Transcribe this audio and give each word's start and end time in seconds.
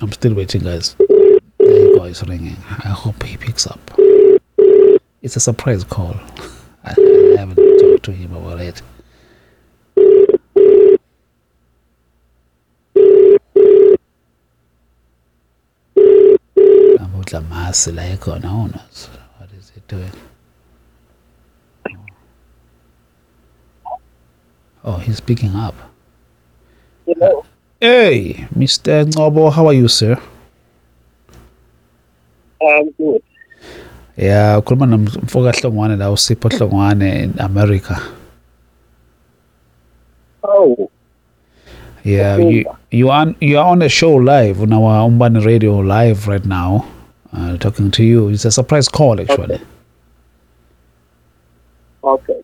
I'm 0.00 0.12
still 0.12 0.34
waiting, 0.34 0.62
guys. 0.62 0.96
There 0.98 1.08
you 1.60 1.96
go, 1.96 2.04
it's 2.04 2.22
ringing. 2.24 2.56
I 2.84 2.88
hope 2.88 3.22
he 3.22 3.36
picks 3.36 3.66
up. 3.66 3.78
It's 5.22 5.36
a 5.36 5.40
surprise 5.40 5.84
call. 5.84 6.16
I, 6.84 6.94
I 6.98 7.36
haven't 7.38 7.56
talked 7.80 8.02
to 8.04 8.12
him 8.12 8.34
about 8.34 8.60
it. 8.60 8.82
Abudla 16.98 17.40
masi 17.48 17.94
la 17.94 18.02
ekhona 18.02 18.48
who 18.48 18.68
knows 18.68 19.08
what 19.38 19.48
is 19.58 19.70
he 19.74 19.80
doing 19.88 20.10
oh 24.84 24.96
he's 24.98 25.20
picking 25.20 25.54
up. 25.54 25.74
Hey 27.84 28.46
mr 28.56 29.04
Ngobo 29.04 29.52
how 29.52 29.66
are 29.68 29.74
you 29.74 29.88
sir? 29.88 30.16
I'm 32.62 32.88
good. 32.96 33.22
yeah 34.16 34.58
ukhuluma 34.58 34.86
nomfoka 34.86 35.52
hlongwane 35.52 35.96
la 35.96 36.10
usipho 36.10 36.48
hlongwane 36.48 37.22
in 37.22 37.34
america. 37.40 38.00
Oh, 40.42 40.90
yeah 42.04 42.38
you, 42.38 42.64
you 42.90 43.10
are 43.10 43.34
you 43.40 43.58
are 43.58 43.68
on 43.68 43.82
a 43.82 43.88
show 43.88 44.14
live 44.16 44.62
on 44.62 44.72
our 44.72 45.04
umbani 45.06 45.44
radio 45.44 45.78
live 45.78 46.26
right 46.26 46.46
now. 46.46 46.86
Uh, 47.36 47.58
talking 47.58 47.90
to 47.90 48.02
you. 48.02 48.28
It's 48.28 48.44
a 48.46 48.50
surprise 48.50 48.88
call 48.88 49.20
actually. 49.20 49.60
Okay. 52.02 52.43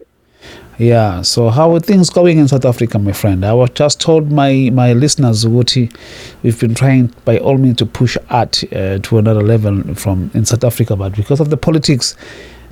Yeah, 0.81 1.21
so 1.21 1.51
how 1.51 1.75
are 1.75 1.81
things 1.81 2.09
going 2.09 2.39
in 2.39 2.49
South 2.49 2.65
Africa, 2.65 2.99
my 2.99 3.13
friend? 3.13 3.45
I 3.45 3.53
was 3.53 3.69
just 3.75 4.01
told 4.01 4.33
my 4.33 4.71
my 4.73 4.95
listeners, 4.95 5.45
Wuti, 5.45 5.95
we've 6.43 6.59
been 6.59 6.75
trying 6.75 7.13
by 7.27 7.37
all 7.37 7.59
means 7.59 7.77
to 7.77 7.85
push 7.87 8.17
art 8.31 8.65
uh, 8.73 8.99
to 8.99 9.19
another 9.19 9.43
level 9.43 9.95
from 9.95 10.31
in 10.33 10.47
South 10.47 10.65
Africa, 10.65 10.97
but 10.97 11.15
because 11.15 11.39
of 11.39 11.51
the 11.51 11.59
politics, 11.59 12.17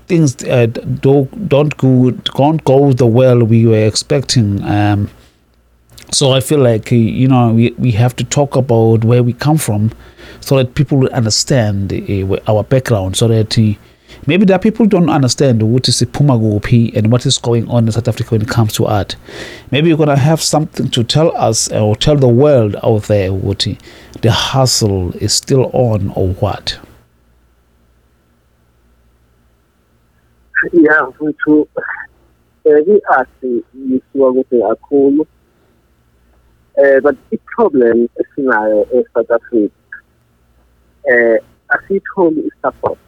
things 0.07 0.43
uh, 0.45 0.65
don't 1.03 1.51
don't 1.51 1.77
go 1.77 2.13
don't 2.13 2.65
go 2.65 2.95
the 2.95 3.05
well 3.05 3.45
we 3.45 3.67
were 3.67 3.87
expecting. 3.87 4.65
Um, 4.65 5.11
so 6.11 6.33
I 6.33 6.41
feel 6.41 6.61
like 6.61 6.91
uh, 6.91 6.95
you 6.95 7.29
know 7.29 7.53
we, 7.53 7.73
we 7.73 7.91
have 7.91 8.17
to 8.17 8.25
talk 8.25 8.57
about 8.57 9.05
where 9.05 9.23
we 9.23 9.35
come 9.35 9.59
from, 9.59 9.93
so 10.41 10.57
that 10.57 10.75
people 10.75 11.07
understand 11.09 11.93
uh, 11.93 12.39
our 12.51 12.65
background, 12.65 13.17
so 13.19 13.29
that. 13.29 13.77
Uh, 14.29 14.37
maybe 14.37 14.53
are 14.53 14.59
people 14.59 14.85
don't 14.85 15.09
understand 15.09 15.63
what 15.63 15.89
is 15.89 16.01
the 16.01 16.07
Puma 16.07 16.39
Gopi 16.39 16.95
and 16.95 17.11
what 17.11 17.25
is 17.25 17.39
going 17.39 17.67
on 17.71 17.87
in 17.87 17.93
South 17.93 18.09
Africa 18.09 18.31
when 18.33 18.43
it 18.43 18.49
comes 18.49 18.75
to 18.75 18.85
art. 18.85 19.17
Maybe 19.71 19.89
you're 19.89 19.97
gonna 19.97 20.17
have 20.19 20.43
something 20.43 20.91
to 20.91 21.03
tell 21.03 21.35
us 21.35 21.73
or 21.73 21.97
tell 21.97 22.17
the 22.17 22.29
world 22.29 22.77
out 22.83 23.05
there 23.05 23.33
what 23.33 23.67
the 24.21 24.31
hustle 24.31 25.13
is 25.15 25.33
still 25.33 25.71
on 25.73 26.13
or 26.15 26.29
what. 26.41 26.79
Yeah, 30.73 31.09
mfuthu 31.09 31.69
eh 32.65 32.83
i-art 32.87 33.29
yisuka 33.43 34.33
kude 34.33 34.63
kakhulu 34.69 35.27
eh 36.77 37.01
but 37.01 37.17
i-problem 37.31 38.09
esinayo 38.21 38.87
e-South 38.93 39.31
Africa 39.31 39.75
eh 41.05 41.39
asiyitholi 41.69 42.41
i-support 42.41 42.99
Oh, 42.99 43.08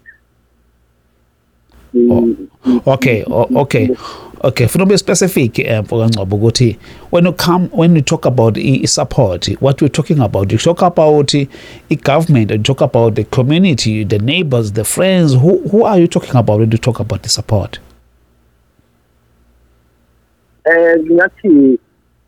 Okay, 2.87 3.25
o- 3.27 3.49
okay, 3.57 3.89
okay. 4.45 4.67
Funa 4.67 4.85
ube 4.85 4.99
specific 4.99 5.59
um 5.59 5.85
Ngcobo 6.11 6.37
ukuthi 6.37 6.77
when 7.11 7.25
you 7.27 7.33
come 7.33 7.69
when 7.73 7.97
you 7.97 8.03
talk 8.03 8.27
about 8.27 8.57
i- 8.57 8.81
i- 8.83 8.87
support, 8.87 9.49
what 9.61 9.81
we're 9.83 9.89
talking 9.89 10.21
about, 10.21 10.53
you 10.53 10.59
talk 10.59 10.83
about 10.83 11.35
i- 11.35 11.49
i 11.91 11.95
government, 11.97 12.51
you 12.51 12.59
talk 12.59 12.81
about 12.81 13.15
the 13.17 13.25
community, 13.25 14.05
the 14.05 14.19
neighbors, 14.19 14.73
the 14.73 14.85
friends. 14.85 15.35
Who 15.35 15.59
who 15.71 15.85
are 15.85 15.99
you 16.01 16.07
talking 16.07 16.37
about 16.37 16.61
when 16.61 16.71
you 16.71 16.79
talk 16.79 17.01
about 17.01 17.23
the 17.23 17.29
support? 17.29 17.81
eh 20.65 20.97
ngingathi 21.03 21.79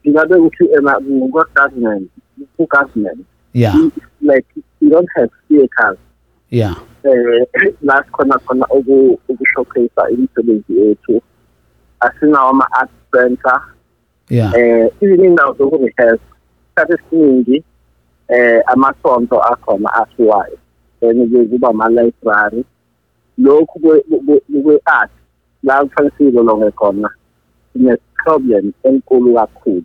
ngingabe 0.06 0.34
ukuthi 0.34 0.64
ema 0.78 1.00
ngokwa-government 1.00 2.08
ku-government 2.56 3.18
Yeah, 3.54 3.76
like 4.22 4.46
you 4.80 4.88
don't 4.90 5.08
have 5.16 5.28
theaters 5.48 5.98
yeah, 6.50 6.74
eh 6.74 6.76
la 7.82 8.02
khona 8.12 8.38
khona 8.38 8.66
uku 8.70 9.18
ukushowcase 9.28 10.12
imisebenzi 10.12 10.80
yethu. 10.80 11.22
Asinawo 12.00 12.50
ama 12.50 12.66
art 12.72 12.90
center. 13.12 13.60
Yeah, 14.28 14.52
eh 14.54 14.88
even 15.00 15.24
indawo 15.24 15.54
zokurehearse 15.54 16.22
isikhathi 16.66 16.92
esiningi 16.92 17.64
eh 18.28 18.62
amasonto 18.66 19.42
akhona 19.42 19.94
asiwayo. 19.94 20.58
Then 21.00 21.48
kuba 21.50 21.68
ama 21.68 21.88
library 21.88 22.64
lokhu 23.38 23.80
kwe 23.80 24.80
art 24.84 25.10
la 25.62 25.84
kufanele 25.84 26.12
silolonge 26.18 26.70
khona 26.70 27.10
sine 27.72 27.96
problem 28.24 28.72
enkulu 28.82 29.34
kakhulu. 29.34 29.84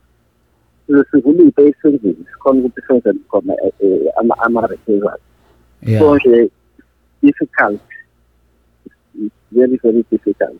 Sivulile 1.11 1.51
esenzini 1.57 2.25
sikhona 2.31 2.59
ukuthi 2.59 2.81
senze 2.88 3.13
khona 3.29 3.53
eh, 3.63 3.72
eh, 3.79 4.11
ama 4.19 4.35
ama 4.39 4.67
rehearsals 4.67 5.22
yeah. 5.81 6.00
so 6.00 6.16
nje 6.16 6.50
difficult. 7.27 7.81
It's 9.15 9.35
very 9.51 9.77
very 9.83 10.03
difficult. 10.11 10.59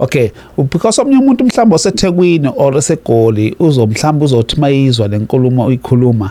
Okay, 0.00 0.30
because 0.56 1.00
omnye 1.02 1.18
umuntu 1.18 1.44
mhlawumbe 1.44 1.74
osethekwini 1.74 2.48
or 2.56 2.76
esegoli 2.76 3.56
uzomhlawumbe 3.58 4.24
uzothi 4.24 4.60
mayizwa 4.60 5.08
lenkulumo 5.08 5.66
uyikhuluma 5.66 6.30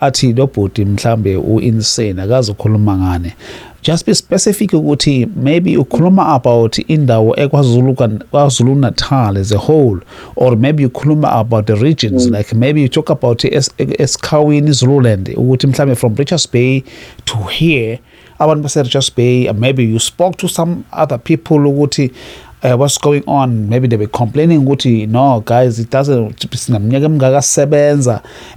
athi 0.00 0.32
lo 0.32 0.46
bhodi 0.46 0.84
mhlambe 0.84 1.36
u-insane 1.36 2.22
akazi 2.22 2.50
ukhuluma 2.50 2.96
ngane 2.98 3.34
just 3.82 4.06
be 4.06 4.14
specific 4.14 4.72
ukuthi 4.72 5.26
maybe 5.36 5.76
ukhuluma 5.76 6.26
about 6.26 6.78
indawo 6.88 7.40
ekwazulu 7.40 7.94
kwazulu 8.30 8.74
natal 8.74 9.36
as 9.36 9.52
a 9.52 9.58
whole 9.58 10.00
or 10.36 10.56
maybe 10.56 10.86
ukhuluma 10.86 11.32
about 11.32 11.66
the 11.66 11.74
regions 11.74 12.26
mm. 12.26 12.36
like 12.36 12.56
maybe 12.56 12.82
you 12.82 12.88
talk 12.88 13.10
about 13.10 13.44
es- 13.44 13.70
esikhawini 13.78 14.72
zululand 14.72 15.28
ukuthi 15.36 15.66
mhlambe 15.66 15.94
from 15.94 16.14
richards 16.16 16.52
bay 16.52 16.82
to 17.24 17.36
here 17.36 18.00
abantu 18.40 18.62
base-richards 18.62 19.10
bay 19.10 19.48
uh, 19.48 19.52
maybe 19.54 19.84
you 19.84 19.98
spoke 19.98 20.36
to 20.36 20.48
some 20.48 20.84
other 20.92 21.18
people 21.18 21.58
ukuthi 21.58 22.10
uh, 22.62 22.76
what's 22.76 22.98
going 22.98 23.24
on? 23.26 23.68
Maybe 23.68 23.88
they 23.88 23.96
were 23.96 24.06
complaining 24.06 24.66
ukuthi 24.66 25.08
no 25.08 25.40
guys 25.40 25.78
it 25.78 25.90
doesn't 25.90 26.44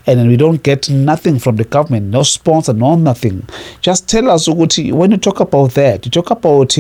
and 0.05 0.27
we 0.27 0.37
don't 0.37 0.63
get 0.63 0.89
nothing 0.89 1.39
from 1.39 1.55
the 1.55 1.63
government 1.63 2.07
no 2.07 2.23
sponsor 2.23 2.73
no 2.73 2.95
nothing. 2.95 3.47
Just 3.81 4.09
tell 4.09 4.29
us 4.29 4.47
ukuthi 4.47 4.91
when 4.91 5.11
you 5.11 5.17
talk 5.17 5.39
about 5.39 5.71
that 5.71 6.05
you 6.05 6.11
talk 6.11 6.31
about 6.31 6.75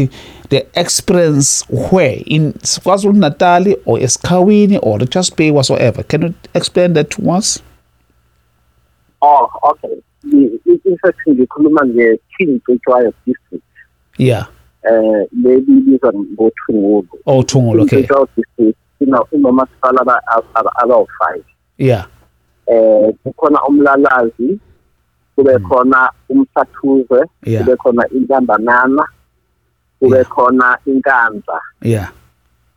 the 0.49 0.67
experience 0.75 1.63
where 1.69 2.21
in 2.25 2.53
kwazulu 2.53 3.13
natal 3.13 3.73
or 3.85 3.99
esikhawini 3.99 4.79
or 4.81 4.99
richards 4.99 5.29
bay 5.29 5.51
whatsoever. 5.51 6.03
Can 6.03 6.21
you 6.21 6.33
explain 6.53 6.93
that 6.93 7.09
to 7.11 7.29
us? 7.31 7.61
Oh, 9.21 9.49
okay. 9.63 10.03
The- 10.23 10.59
i- 10.65 10.81
In 10.85 10.97
fact, 10.97 11.19
ngikhuluma 11.29 11.85
nge-King 11.85 12.59
Cetshwayo 12.65 13.13
district. 13.25 13.63
yeah 14.17 14.47
Eh, 14.83 15.27
maybe 15.31 15.71
ibizwa 15.77 16.13
ngothungulu. 16.13 17.07
oh 17.25 17.43
thungulu 17.43 17.83
okay 17.83 18.01
Cetshwayo 18.01 18.27
district 18.37 18.77
ino 18.99 19.27
inomasipala 19.31 20.01
aba- 20.01 20.21
aba- 20.55 20.75
abawu-five. 20.75 21.43
yeah 21.77 22.07
Eh, 22.67 23.13
kukhona 23.23 23.59
umlalazi, 23.67 24.59
kube 25.35 25.59
khona 25.59 26.11
umsathuze, 26.29 27.25
Yeah. 27.45 27.63
kube 27.65 27.75
khona 27.77 28.07
intambanana, 28.09 29.03
kube 29.99 30.15
Yeah. 30.17 30.27
khona 30.29 30.77
inkanza. 30.85 31.59
yeah 31.81 32.11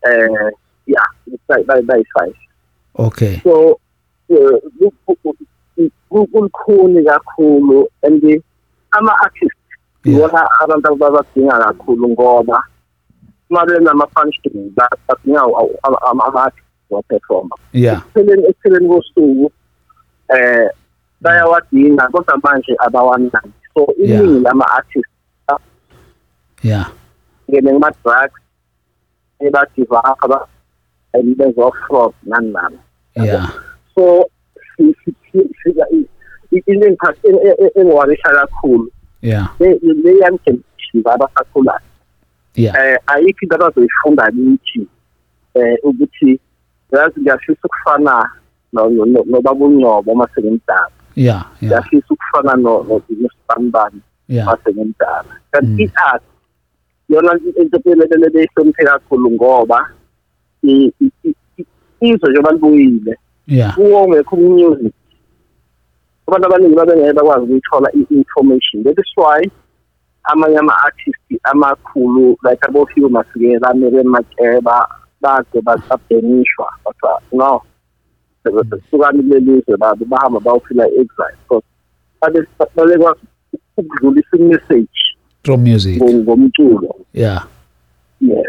Eh, 0.03 0.29
yeah, 0.87 1.07
bayi- 1.49 1.65
bayi- 1.65 1.83
bayi-five. 1.83 2.35
okay 2.95 3.41
so 3.45 3.79
eh, 5.79 5.91
ku- 6.09 6.27
ku- 6.27 6.27
ku- 6.27 6.29
ku- 6.33 6.49
kulukhuni 6.51 7.05
kakhulu 7.05 7.89
and 8.03 8.21
the- 8.23 8.43
ama-artist 8.93 9.57
Yeah. 10.05 10.19
iwona 10.19 10.49
abantu 10.63 10.89
ababadinga 10.93 11.59
kakhulu 11.59 12.09
ngoba 12.09 12.63
uma 13.51 13.67
benama-function 13.67 14.71
ba- 14.77 14.99
badinga 15.09 15.41
aw- 15.43 15.77
ama- 15.83 16.03
ama- 16.11 16.25
ama-artist 16.27 16.67
waperforma 16.91 17.57
yeah. 17.73 17.99
ekupheleni 17.99 18.47
ekupheleni 18.47 18.89
kosuku 18.89 19.51
eh 20.29 20.69
bayawadinga 21.21 22.09
kodwa 22.09 22.39
manje 22.43 22.77
abawanaki. 22.79 23.51
So 23.75 23.87
Yeah. 23.99 24.21
iningi 24.23 24.41
lama-artist 24.41 25.11
yeah. 26.63 26.87
ngene 27.51 27.73
kuma-drugs 27.73 28.41
ebadiva 29.41 30.17
bezofrod 31.37 32.13
nani 32.23 32.51
nani 32.53 32.79
yeah. 33.17 33.51
So 33.95 34.29
into 34.79 35.15
engiwarisha 37.75 38.29
kakhulu. 38.29 38.91
Yeah. 39.23 39.49
Leyangihlisa 40.05 41.13
abasakhulayo 41.13 41.81
yeah. 42.55 42.75
Eh 42.77 42.99
ayikho 43.07 43.41
into 43.43 43.55
abazoyifunda 43.55 44.31
kithi. 44.31 44.87
Eh 45.55 45.79
ukuthi 45.83 46.41
yazi 46.93 47.21
ngiyafisa 47.21 47.59
ukufana 47.65 48.31
nobabungcobo 48.73 50.15
mase 50.15 50.41
ngimdala 50.41 50.91
yeah 51.17 51.47
ngiyafisa 51.63 52.07
ukufana 52.11 52.57
nosibambani 52.57 54.01
mase 54.29 54.73
ngimdala 54.73 55.33
kanti 55.51 55.73
mm. 55.73 55.81
i-art 55.81 56.23
yona 57.09 57.41
into 57.61 57.79
beyihlomise 57.79 58.85
kakhulu 58.85 59.31
ngoba 59.31 59.91
izwe 62.01 62.31
njengoba 62.31 62.53
libuyile 62.53 63.19
yeah. 63.47 63.75
Kuwo 63.75 64.09
ngekho 64.09 64.37
music 64.37 64.93
abantu 66.27 66.47
abaningi 66.47 66.75
babengeke 66.77 67.13
bakwazi 67.13 67.43
ukuyithola 67.45 67.89
i-information. 67.93 68.83
That 68.85 68.99
is 68.99 69.13
why 69.17 69.51
amanye 70.25 70.59
ama-artist 70.59 71.41
amakhulu 71.45 72.37
like 72.43 72.67
abofiwe 72.69 73.09
masikela 73.09 73.71
amele 73.71 74.03
makeba 74.03 74.89
bade 75.21 75.61
basabhenishwa 75.63 76.69
bathiwa 76.85 77.21
no. 77.33 77.63
Sukani 78.91 79.23
kuleli 79.23 79.61
zwe 79.67 79.77
babo 79.77 80.05
bahamba 80.05 80.41
bayofila 80.41 80.89
i-exile 80.89 81.37
because 81.43 81.65
babe- 82.23 82.47
babekwazi 82.77 83.21
ukudlulisa 83.77 84.37
i-message 84.37 84.99
through 85.43 85.61
music. 85.61 86.03
ngo- 86.03 86.23
ngomculo. 86.23 86.95
Yeah. 87.15 87.47
Yes. 88.21 88.47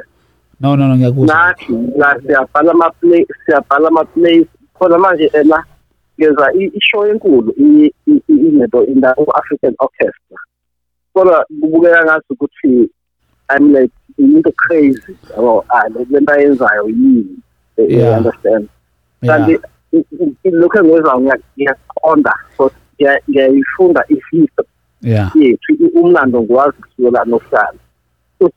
No 0.59 0.75
no 0.75 0.87
no 0.87 0.95
ngiyakuzwa 0.95 1.35
nathi 1.35 1.73
la 1.97 2.19
siyabhala 2.21 2.71
ama-play 2.71 3.25
siyabhala 3.45 3.87
ama-plays 3.87 4.47
khona 4.79 4.97
manje 4.97 5.29
ena 5.33 5.63
ngeza 6.19 6.53
i- 6.53 6.71
ishow 6.77 7.05
enkulu 7.07 7.53
i- 7.57 7.93
i- 8.07 8.21
i- 8.27 8.41
inento 8.47 8.83
in 8.85 9.01
the 9.01 9.07
African 9.35 9.75
Orchestra 9.79 10.37
kodwa 11.13 11.45
kubukeka 11.61 12.03
ngathi 12.05 12.33
ukuthi 12.33 12.89
I'm 13.49 13.73
like 13.73 13.93
into 14.17 14.51
crazy 14.51 15.15
yabo 15.35 15.65
ah 15.69 15.87
le 15.89 16.19
nto 16.21 16.33
ayenzayo 16.33 16.87
yini 16.89 17.25
you 17.77 17.85
Yeah. 17.89 18.17
understand 18.17 18.67
yeah 19.21 19.37
kanti 19.37 19.59
i- 19.91 20.05
i- 20.23 20.35
i- 20.43 20.51
lokho 20.51 20.79
engizwa 20.79 21.21
ngiyaqonda 21.21 22.33
so 22.57 22.71
ngiya- 22.99 23.21
ngiyayifunda 23.29 24.03
i-history 24.09 24.67
yeah 25.01 25.31
yethu 25.35 25.73
i- 25.73 25.91
umlando 25.99 26.41
ngwazi 26.41 26.77
kusukela 26.81 27.25
nokuqala 27.25 27.73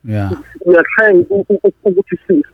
yeah 0.05 0.33
uyatry 0.67 1.27
ukuthi 1.85 2.17
si- 2.27 2.45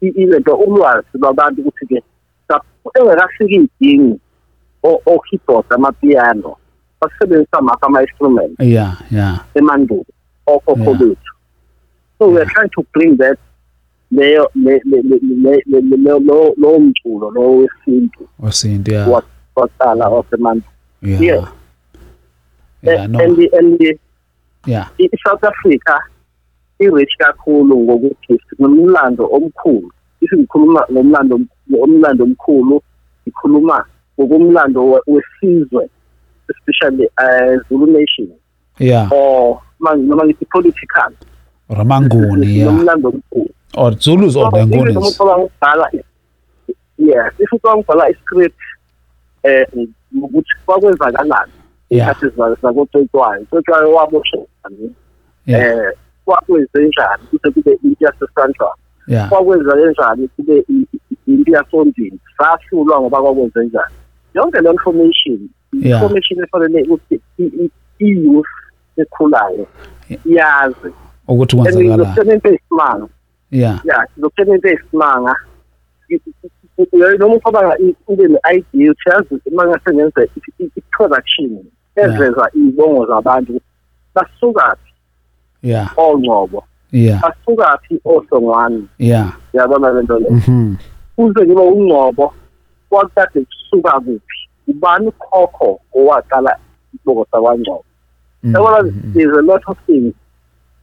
ilento 0.00 0.54
ulwazi 0.56 1.06
lwabantu 1.14 1.60
ukuthi-ke 1.62 2.02
engakafiki 3.00 3.54
iy'dingi 3.54 4.20
o-keyboard 4.82 5.66
amapiano 5.70 6.56
basebenzisa 7.00 7.60
maphi 7.60 7.84
ama-instrument 7.86 8.60
yeah 8.60 8.96
yeah. 9.10 9.44
emandulo 9.54 10.04
okhokho 10.46 10.80
Yeah. 10.90 10.98
bethu 10.98 11.32
so 12.18 12.28
we 12.28 12.40
are 12.42 12.50
trying 12.54 12.68
to 12.68 12.84
bring 12.92 13.16
that 13.16 13.38
leyo 14.10 14.50
le- 14.54 14.82
le- 14.84 15.02
le- 15.02 15.20
le- 15.22 15.62
le- 15.66 15.80
le- 15.80 15.96
le- 15.96 16.20
lo- 16.20 16.54
lowo 16.56 16.78
mculo 16.78 17.30
lowo 17.30 17.56
wesintu 17.58 18.28
wasinto 18.38 18.92
yeah. 18.92 19.08
wa- 19.08 19.22
waqala 19.56 20.08
wasemandulo. 20.08 20.72
Yeah. 21.02 21.20
Yeah. 21.22 21.52
yeah 22.82 23.06
no. 23.08 23.18
And 23.20 23.38
and 23.58 23.98
yeah. 24.66 24.88
i-South 24.98 25.44
Africa 25.44 26.00
i-rich 26.82 27.14
kakhulu 27.18 27.74
ngokuthi 27.84 28.40
sinomlando 28.48 29.24
omkhulu. 29.26 29.90
If 30.20 30.30
ngikhuluma 30.32 30.80
ngomlando 30.92 31.40
omlando 31.82 32.24
omkhulu 32.24 32.82
ngikhuluma 33.26 33.84
ngokumlando 34.18 34.80
we- 34.90 35.02
wesizwe 35.06 35.88
especially 36.50 37.06
uh, 37.22 37.60
Zulu 37.68 37.86
nation. 37.86 38.28
Yeah 38.78 39.08
or 39.12 39.60
noma 39.80 40.24
ngithi 40.24 40.46
political. 40.52 41.10
Ramanguni 41.70 42.56
yeah 42.58 42.66
nomlando 42.66 43.08
omkhulu. 43.08 43.50
Or 43.74 43.92
Zulus 43.98 44.36
or 44.36 44.48
ukubhala 44.48 45.88
i- 45.92 46.04
yes 46.98 47.32
if 47.38 47.52
ucabanga 47.52 47.80
ukubhala 47.80 48.10
i-script 48.10 48.60
eh 49.42 49.66
ukuthi 50.22 50.52
kwakwenzakalani 50.66 51.52
yeah 51.90 52.10
ikhathi 52.10 52.26
zakoTsotwayo 52.62 53.44
Tsotwayo 53.44 53.92
waboshani 53.92 54.94
yeah 55.46 55.60
eh 55.60 55.92
kwakwenzenjani 56.24 57.22
kuze 57.30 57.50
kube 57.50 57.78
into 57.84 58.04
yasesandla 58.04 58.66
yeah 59.06 59.28
kwakwenza 59.28 59.72
kanjani 59.72 60.28
kube 60.36 60.64
i- 60.68 60.86
i- 60.94 61.32
into 61.32 61.52
yasondini 61.52 62.18
sahlulwa 62.38 63.00
ngoba 63.00 63.22
kwakwenzenjani 63.22 63.94
yonke 64.34 64.60
le 64.60 64.70
information 64.70 65.48
Yeah. 65.72 66.02
information 66.02 66.44
efanele 66.44 66.82
ukuthi 66.82 67.20
i- 67.38 67.42
i- 67.64 67.70
i-youth 67.98 68.46
ekhulayo 68.96 69.66
yazi 70.24 70.88
ukuthi 71.28 71.56
and 71.56 71.62
kwenzakalani 71.64 71.94
izokutshela 72.02 72.34
into 72.34 72.48
eyisimanga. 72.48 73.08
Yeah 73.50 73.80
ya 73.84 74.06
izokutshela 74.16 74.54
into 74.54 74.68
eyisimanga. 74.68 75.36
Noma 77.18 77.34
ucabanga 77.34 77.78
i- 77.78 77.96
ube 78.06 78.28
ne-idea 78.28 78.92
ukuthi 78.92 79.08
yazi 79.10 79.40
uma 79.52 79.66
ngase 79.66 79.94
ngenze 79.94 80.30
i- 80.36 80.62
i- 80.64 80.70
i-production 80.76 81.64
ezeza 81.96 82.50
iy'bongo 82.54 83.06
zabantu 83.06 83.60
basukaphi 84.14 84.91
yeah. 85.62 85.92
Ongcobo 85.96 86.64
yeah. 86.92 87.20
Basukaphi 87.22 88.00
osongwane? 88.04 88.84
Yeah. 88.98 89.32
Yabona 89.52 89.90
le 89.92 90.02
nto 90.02 90.18
le? 90.18 90.30
Mhm 90.30 90.76
kuze 91.16 91.46
kube 91.46 91.62
ungcobo 91.62 92.34
kwakade 92.88 93.40
kusuka 93.44 94.00
kuphi? 94.00 94.48
Ubani 94.68 95.06
ukhokho 95.08 95.80
owaqala 95.94 96.58
isibongo 96.94 97.26
sakwangcobo 97.30 97.84
yabona 98.44 98.82
Mhm. 98.82 99.12
there's 99.14 99.36
a 99.38 99.42
lot 99.42 99.62
of 99.66 99.78
things 99.86 100.14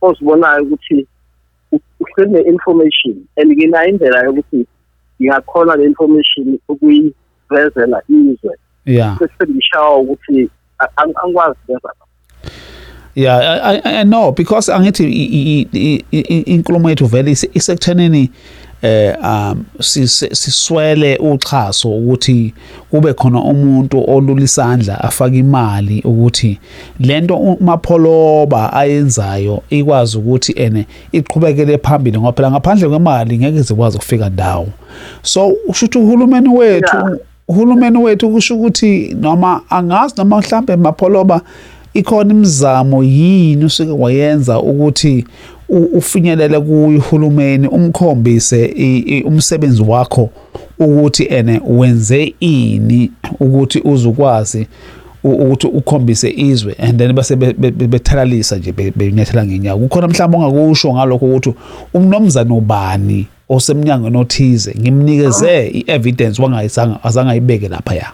ozibonayo 0.02 0.64
ukuthi 0.64 1.08
uhleli 2.00 2.32
ne-information 2.32 3.16
and 3.38 3.52
nginayo 3.52 3.90
indlela 3.90 4.24
yokuthi 4.24 4.66
ngingakhona 5.22 5.75
le 5.75 5.86
information 5.86 6.60
ukuyivezela 6.70 8.02
izwe. 8.10 8.56
Yeah. 8.86 9.20
Bese 9.20 9.52
ngishawa 9.52 9.98
ukuthi 9.98 10.50
angikwazi 10.96 11.58
ukwenza 11.68 11.94
yeah 13.24 14.01
I, 14.01 14.04
know 14.04 14.31
because 14.31 14.71
angithi 14.71 15.68
inkulumo 16.45 16.89
yethu 16.89 17.06
vele 17.06 17.31
ise- 17.31 17.50
isekuthenini 17.54 18.30
eh 18.81 19.16
um 19.24 19.63
siswele 20.31 21.18
uxhaso 21.18 21.92
ukuthi 21.92 22.54
kube 22.92 23.13
khona 23.13 23.42
umuntu 23.42 24.04
olula 24.12 24.42
isandla 24.44 25.01
afaka 25.04 25.36
imali 25.36 26.01
ukuthi 26.06 26.60
lento 27.00 27.36
umapholoba 27.36 28.74
ayenzayo 28.74 29.63
ikwazi 29.69 30.18
ukuthi 30.18 30.54
ene 30.56 30.86
iqhubekele 31.12 31.77
phambili 31.77 32.18
ngoba 32.18 32.33
phela 32.33 32.51
ngaphandle 32.51 32.89
kwemali 32.89 33.38
ngeke 33.38 33.62
zikwazi 33.62 33.98
ukufika 33.98 34.30
ndawo 34.30 34.68
so 35.22 35.48
usho 35.68 35.86
ukuthi 35.86 35.98
uhulumeni 35.98 36.50
wethu 36.50 36.98
Yeah. 36.98 37.18
uhulumeni 37.48 37.98
wethu 37.98 38.30
kusho 38.30 38.56
ukuthi 38.56 39.15
noma 39.22 39.62
angazi 39.69 40.13
noma 40.18 40.38
mhlambe 40.38 40.75
mapholoba 40.75 41.41
ikhona 41.93 42.34
imizamo 42.34 43.03
yini 43.03 43.65
usuke 43.65 43.91
wayenza 43.91 44.60
ukuthi 44.60 45.25
ufinyelele 45.69 46.60
kuyo 46.60 46.98
uhulumeni 46.98 47.67
umkhombise 47.67 48.74
umsebenzi 49.25 49.81
wakho 49.81 50.29
ukuthi 50.79 51.24
ene 51.24 51.62
wenze 51.67 52.34
ini 52.39 53.12
ukuthi 53.39 53.81
uzukwazi 53.84 54.67
ukuthi 55.24 55.67
ukhombise 55.67 56.29
izwe 56.29 56.75
and 56.79 56.98
then 57.00 57.13
base 57.13 57.36
be- 57.36 57.53
be- 57.53 57.72
be- 57.72 57.88
bethalalisa 57.88 58.58
nje 58.58 58.72
be- 58.72 58.93
benyathela 58.96 59.46
ngenyawo 59.46 59.79
kukhona 59.79 60.08
mhlawumbe 60.08 60.38
ongakusho 60.38 60.93
ngalokho 60.93 61.25
ukuthi 61.25 61.53
umnomzana 61.93 62.53
ubani 62.53 63.27
osemnyangweni 63.50 64.17
othize 64.17 64.75
ngimnikeze 64.79 65.67
i-evidence 65.67 66.41
wangayisanga 66.41 67.03
azange 67.03 67.31
ayibeke 67.31 67.67
lapha 67.67 67.96
ya 67.96 68.12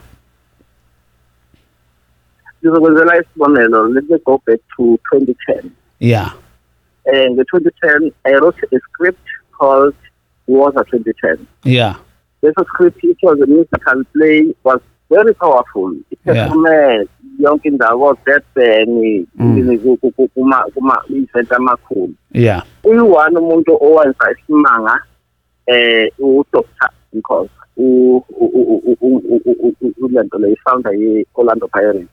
ngizokwenzela 2.66 3.22
isibonelo 3.22 3.88
let 3.88 4.10
me 4.10 4.18
go 4.26 4.42
back 4.46 4.60
to 4.78 4.84
2010 5.14 5.64
yeah 6.00 6.34
eh 7.06 7.32
nge-2010 7.32 8.12
i 8.24 8.34
wrote 8.34 8.68
a 8.72 8.80
script 8.80 9.28
called 9.58 9.96
water 10.48 10.82
2010 10.82 11.38
yeah 11.64 11.96
leso 12.42 12.64
script 12.64 13.04
it 13.04 13.18
was 13.24 13.42
a 13.42 13.46
musical 13.46 14.04
play 14.14 14.56
was 14.64 14.82
very 15.10 15.34
powerful 15.34 15.96
iperforme 16.12 17.08
yonke 17.40 17.68
indawo 17.68 18.18
zedeni 18.26 19.28
kuma-event 20.74 21.52
amakhulu 21.52 22.14
yeah 22.32 22.64
uyi-one 22.84 23.40
umuntu 23.40 23.78
owenza 23.84 24.32
isimanga 24.32 25.04
eh 25.66 26.12
udr 26.20 26.64
nkosa 27.14 27.50
ule 30.02 30.24
nto 30.24 30.38
le 30.38 30.52
ifounder 30.52 30.94
ye-orlando 30.94 31.68
pirates 31.68 32.08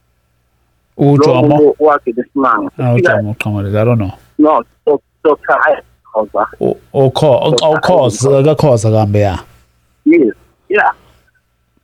Utomo? 0.97 1.47
No, 1.47 1.75
wake 1.79 2.13
ngesimanga. 2.13 2.71
Ah, 2.77 2.93
utomo 2.93 3.31
uqhamuke. 3.31 3.77
I 3.77 3.83
don't 3.83 3.97
know. 3.97 4.11
No, 4.37 4.63
so 4.85 5.01
so 5.23 5.35
try 5.45 5.81
Oh, 6.15 6.29
O 6.59 6.79
oh, 6.93 7.09
cause 7.09 8.19
the 8.19 8.55
cause 8.55 8.85
of 8.85 8.93
kambe 8.93 9.19
ya. 9.19 9.37
Yes. 10.05 10.35
Yeah. 10.69 10.91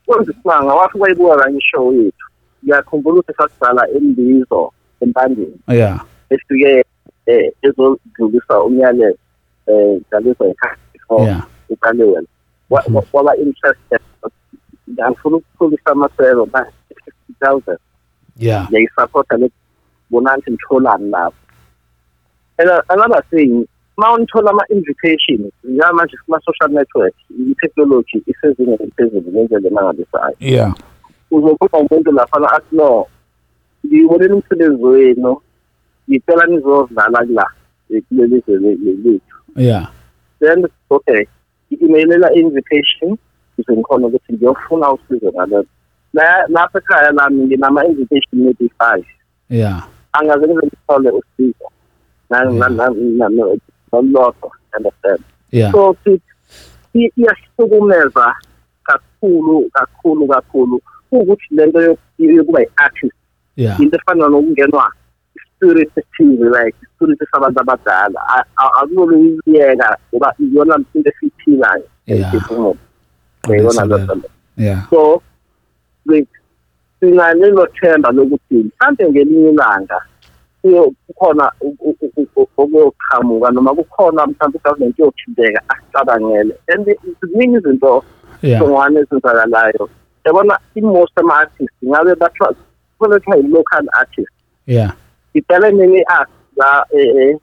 What 0.05 0.21
is 0.21 0.27
this 0.27 0.35
man? 0.45 0.63
Kwenzisimanga 0.63 0.75
wathi 0.75 0.97
wayibuka 0.99 1.37
kanye 1.37 1.59
show 1.61 1.93
yethu. 1.93 2.25
Ngiyakhumbula 2.63 3.19
ukuthi 3.19 3.33
sasidlala 3.33 3.87
in 3.89 4.45
empandeni. 5.01 5.59
Yeah. 5.67 5.99
Esifike 6.29 6.85
eh 7.25 7.51
ezodlulisa 7.61 8.61
umyalezo 8.63 9.17
eh 9.67 10.01
dlaliswa 10.11 10.47
ekhaya. 10.47 10.77
Yeah. 11.19 11.45
Uqale 11.69 12.03
wena. 12.03 12.27
Waba 13.13 13.35
interested. 13.37 14.01
Ngifuna 14.89 15.37
ukukhulisa 15.37 15.91
amaselo 15.91 16.45
ba 16.45 16.65
60000. 17.41 17.77
Yeah. 18.39 18.67
Ngiyayisapota 18.69 19.37
le 19.37 19.49
bonani 20.09 20.41
ukuthi 20.41 20.51
ngitholani 20.51 21.09
lapho 21.09 21.35
and 22.57 22.69
another 22.89 23.23
thing 23.29 23.67
ma 23.97 24.13
unithola 24.13 24.51
ama-invitation 24.51 25.51
njengamanje 25.63 26.17
kuma-social 26.25 26.69
network 26.71 27.13
i-technology 27.51 28.23
isezingeni 28.27 28.77
eliphezulu 28.83 29.31
ngendlela 29.31 29.67
emangalisayo 29.67 30.35
yeah. 30.39 30.75
Uzobuka 31.31 31.77
umuntu 31.77 32.11
laphana 32.11 32.51
athi 32.51 32.75
no. 32.75 33.05
Ngiyibonile 33.85 34.33
umsebenzi 34.33 34.83
wenu 34.83 35.41
ngicela 36.09 36.45
nizodlala 36.45 37.25
kula 37.25 37.51
eh, 37.89 38.03
kuleli 38.07 38.43
zwe 38.45 38.57
le- 38.57 38.75
le- 38.75 38.97
lethu 39.03 39.37
yeah. 39.55 39.91
Then 40.39 40.67
okay 40.89 41.25
i-emailela 41.71 42.33
i-invitation 42.33 43.17
ukuze 43.57 43.77
ngikhona 43.77 44.07
ukuthi 44.07 44.33
ngiyofuna 44.33 44.91
usizo 44.91 45.31
ngalelo 45.31 45.65
La- 46.13 46.45
lapha 46.49 46.79
ekhaya 46.79 47.11
lami 47.11 47.43
nginama-invitation 47.45 48.33
maybe 48.43 48.69
five 48.79 49.05
yeah. 49.49 49.83
Angaze 50.13 50.47
ngize 50.47 50.65
ngithole 50.67 51.09
usizo. 51.11 51.65
Na- 52.29 52.43
na- 52.43 52.69
na- 52.69 52.89
na- 52.89 53.29
na- 53.29 53.57
nolodwa 53.93 54.51
understand? 54.77 55.19
Yeah. 55.51 55.71
So 55.71 55.95
it- 56.05 56.21
i- 56.93 57.11
iyasihlukumeza 57.17 58.35
kakhulu 58.83 59.69
kakhulu 59.73 60.27
kakhulu 60.27 60.81
ukuthi 61.11 61.45
lento 61.51 61.81
yo- 61.81 61.97
yokuba 62.17 62.59
yi-artist 62.61 63.13
yeah. 63.55 63.79
into 63.81 63.97
efana 63.97 64.27
nokungenwa 64.29 64.91
ispirit 65.35 65.91
ethize 65.97 66.43
like 66.49 66.75
ispirit 66.83 67.19
sabantu 67.31 67.59
abadala 67.61 68.21
A- 68.29 68.45
a- 68.57 68.81
akuloluyiyeka 68.81 69.97
ngoba 70.13 70.33
iyona 70.39 70.79
into 70.93 71.09
esiyiphilayo 71.09 71.83
Yeah. 72.05 72.33
emphefumulweni. 72.33 72.79
Uyayibona 73.47 73.81
Qiniso 73.81 73.97
lento 73.97 74.15
le? 74.15 74.29
yeah. 74.57 74.89
So 74.89 75.21
like 76.09 76.33
sinalelo 76.99 77.67
themba 77.67 78.11
lokuthi 78.11 78.55
mhlawumbe 78.55 79.09
ngelinye 79.09 79.49
ilanga 79.49 79.99
kukhona 81.07 81.51
okuyoqhamuka 82.57 83.51
noma 83.51 83.75
kukhona 83.75 84.27
mhlawumbe 84.27 84.57
ugovernment 84.57 84.99
yothinteka 84.99 85.61
asicabangele. 85.69 86.53
And 86.67 86.85
ziningi 87.21 87.57
izinto 87.57 88.03
songwane 88.41 88.99
ezenzakalayo. 88.99 89.89
Yabona 90.25 90.59
i-most 90.75 91.17
ama-artist 91.17 91.73
ngabe 91.85 92.15
bathiwa 92.15 92.55
kuthiwa 92.99 93.37
i-local 93.37 93.85
artist 93.93 94.31
yeah. 94.67 94.93
Ngicale 95.35 95.71
mina 95.71 95.97
i-art 95.99 96.29
la 96.57 96.85
eh, 96.91 97.15
eh, 97.17 97.37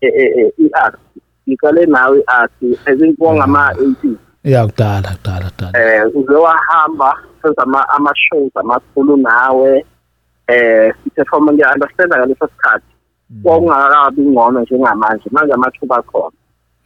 eh, 0.00 0.12
eh, 0.14 0.32
eh, 0.38 0.52
i-art. 0.58 0.98
Ngicale 1.48 1.86
nawe 1.86 2.18
i-art. 2.18 2.52
Ezingongama-eighties 2.86 4.18
yeah 4.44 4.66
kudala 4.66 5.16
kudala 5.16 5.50
kudala. 5.50 5.72
Eh 5.78 6.06
uze 6.14 6.34
wahamba 6.34 7.18
senza 7.42 7.62
ama 7.62 7.88
ama 7.88 8.12
shows 8.16 8.56
amakhulu 8.56 9.16
nawe. 9.16 9.84
Eh 10.46 10.92
siperform 11.04 11.50
nge 11.52 11.64
understand 11.74 12.12
ngaleso 12.12 12.46
sikhathi. 12.48 12.86
Kwakungakabi 13.42 14.22
ngcono 14.22 14.60
njengamanje 14.60 15.28
manje 15.30 15.52
amathuba 15.52 15.96
akhona. 15.96 16.36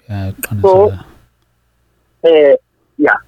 Yeah 0.08 0.32
So- 0.62 0.92
eh 2.22 2.56
yeah 2.98 3.18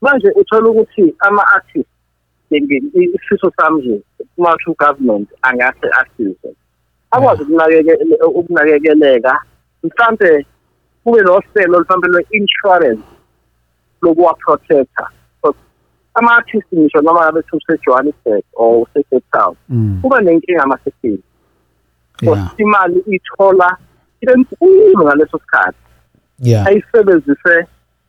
manje 0.00 0.28
uthola 0.36 0.68
ukuthi 0.68 1.14
ama 1.18 1.42
artists 1.52 1.90
isifiso 2.50 3.52
sami 3.56 3.82
nje 3.82 4.02
kuma 4.34 4.56
true 4.56 4.74
government 4.78 5.28
angase 5.42 5.88
asize. 6.00 6.54
Akwazi 7.10 7.42
ukunakekela 7.42 8.26
ukunakekeleka 8.26 9.42
mhlambe 9.82 10.46
kube 11.04 11.22
nohlelo 11.22 11.80
mhlambe 11.80 12.08
lwe-insurance 12.08 13.02
lokuwa 13.02 13.23
protector 14.34 15.08
ama-artist 16.14 16.66
ngisho 16.74 17.00
noma 17.00 17.20
ngabe 17.20 17.42
sejohannesburg 17.66 18.44
or 18.52 18.82
use-cape 18.82 19.24
town 19.32 19.56
Mm, 19.68 19.98
kuba 20.02 20.20
nenkinga 20.20 20.62
amasekini 20.62 21.22
yeah. 22.22 22.50
Imali 22.58 23.04
ithola 23.06 23.76
ibe 24.20 24.32
nkulu 24.34 25.04
ngaleso 25.04 25.38
sikhathi. 25.38 25.78
Ayisebenzise 26.66 27.66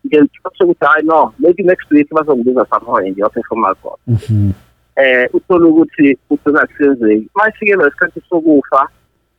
ngenhloso 0.08 0.58
sokuthi 0.58 0.86
hayi 0.86 1.06
no 1.06 1.34
maybe 1.40 1.64
next 1.64 1.92
week 1.92 2.08
bazongibiza 2.14 2.66
somewhere 2.70 3.12
ngiyophefoma 3.12 3.76
khona 3.76 3.98
mhm 4.08 4.52
eh 4.96 5.30
uthola 5.34 5.66
ukuthi 5.68 6.16
kugcina 6.28 6.68
kusenzeki 6.68 7.30
mayifikele 7.36 7.88
isikhathi 7.88 8.22
sokufa 8.30 8.90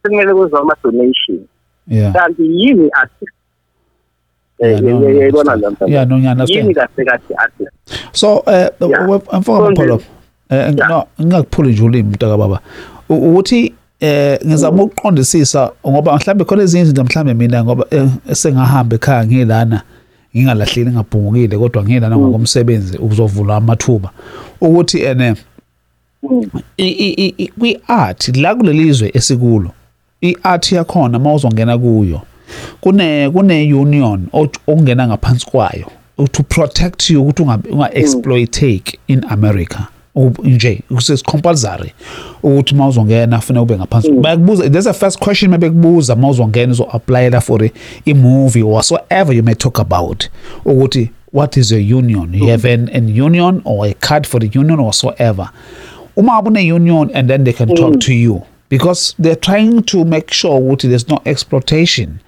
sekumele 0.02 0.34
kwenziwe 0.34 0.60
ama-donation. 0.60 1.40
Kanti 2.12 2.42
yini 2.42 2.90
artist 2.90 3.32
yayibona 4.58 5.56
le 5.56 5.70
nto 5.70 5.86
Yeah, 5.88 6.06
no, 6.08 6.18
ngiya-understand. 6.18 6.62
yini 6.62 6.74
kahle 6.74 7.04
kahle 7.04 7.34
artist 7.38 7.70
so 8.12 8.42
eh 8.46 8.68
Paul 9.44 9.72
nje- 9.72 10.00
eh 10.50 10.74
no 10.88 11.04
ngingakuphuli 11.20 11.72
nje 11.72 11.82
ulimi 11.82 12.08
mntaka 12.08 12.36
baba. 12.38 12.60
Ukuthi 13.08 13.74
eh 14.00 14.38
ngizama 14.46 14.82
ukuqondisisa 14.82 15.70
ngoba 15.88 16.16
mhlambe 16.16 16.44
khona 16.44 16.62
ezinye 16.62 16.82
izinto 16.82 17.04
mhlambe 17.04 17.34
mina 17.34 17.64
ngoba 17.64 17.84
eh, 17.90 18.08
sengahamba 18.32 18.96
ekhaya 18.96 19.26
ngilana 19.26 19.82
ngingalahleli 20.36 20.90
ngabhungukile 20.90 21.58
kodwa 21.58 21.82
ngilana 21.84 22.16
ngokomsebenzi 22.18 22.98
ukuzovula 22.98 23.56
amathuba. 23.56 24.10
Ukuthi 24.60 25.00
ene 25.02 25.34
i- 26.76 26.88
i- 26.88 27.34
i- 27.38 27.48
kwi-art 27.58 28.28
la 28.36 28.54
kulelizwe 28.54 29.10
esikulo 29.14 29.70
i-art 30.20 30.72
yakhona 30.72 31.18
uma 31.18 31.34
uzongena 31.34 31.78
kuyo 31.78 32.20
kune 32.80 33.30
kune 33.30 33.74
union 33.74 34.26
ongena 34.66 35.06
ngaphansi 35.06 35.46
kwayo 35.46 35.86
to 36.32 36.42
protect 36.42 37.10
you 37.10 37.22
ukuthi 37.22 37.42
unga, 37.42 37.58
unga 37.70 37.94
exploitake 37.94 38.98
in 39.08 39.24
America. 39.28 39.88
Nje 40.44 40.82
kusesi 40.88 41.24
compulsory 41.24 41.92
ukuthi 42.42 42.74
uma 42.74 42.88
uzongena 42.88 43.38
ufuna 43.38 43.62
ube 43.62 43.76
ngaphansi. 43.76 44.10
Mm. 44.10 44.22
Bayakubuza 44.22 44.70
there's 44.70 44.86
a 44.86 44.92
first 44.92 45.18
question 45.18 45.50
maybe 45.50 45.70
kubuza 45.70 46.14
uma 46.14 46.28
uzongena 46.28 46.72
uzo 46.72 46.84
applyela 46.92 47.40
for 47.40 47.70
i 48.04 48.14
movie 48.14 48.62
or 48.62 48.72
whatsoever 48.72 49.36
you 49.36 49.42
may 49.42 49.54
talk 49.54 49.78
about 49.78 50.24
ukuthi 50.64 51.10
what 51.32 51.56
is 51.56 51.70
your 51.70 51.80
union? 51.98 52.34
You 52.34 52.44
mm. 52.44 52.50
have 52.50 52.64
an, 52.64 52.88
an 52.88 53.08
union 53.08 53.60
or 53.64 53.86
a 53.86 53.94
card 53.94 54.26
for 54.26 54.40
the 54.40 54.48
union 54.58 54.80
or 54.80 54.86
whatsoever? 54.86 55.50
Uma 56.16 56.42
une 56.46 56.64
union 56.64 57.10
and 57.14 57.28
then 57.28 57.44
they 57.44 57.52
can 57.52 57.68
talk 57.68 57.94
mm. 57.94 58.00
to 58.00 58.14
you 58.14 58.42
because 58.68 59.14
they're 59.18 59.36
trying 59.40 59.82
to 59.82 60.04
make 60.04 60.32
sure 60.34 60.60
ukuthi 60.60 60.88
there's 60.88 61.08
no 61.08 61.20
exploitation 61.24 62.18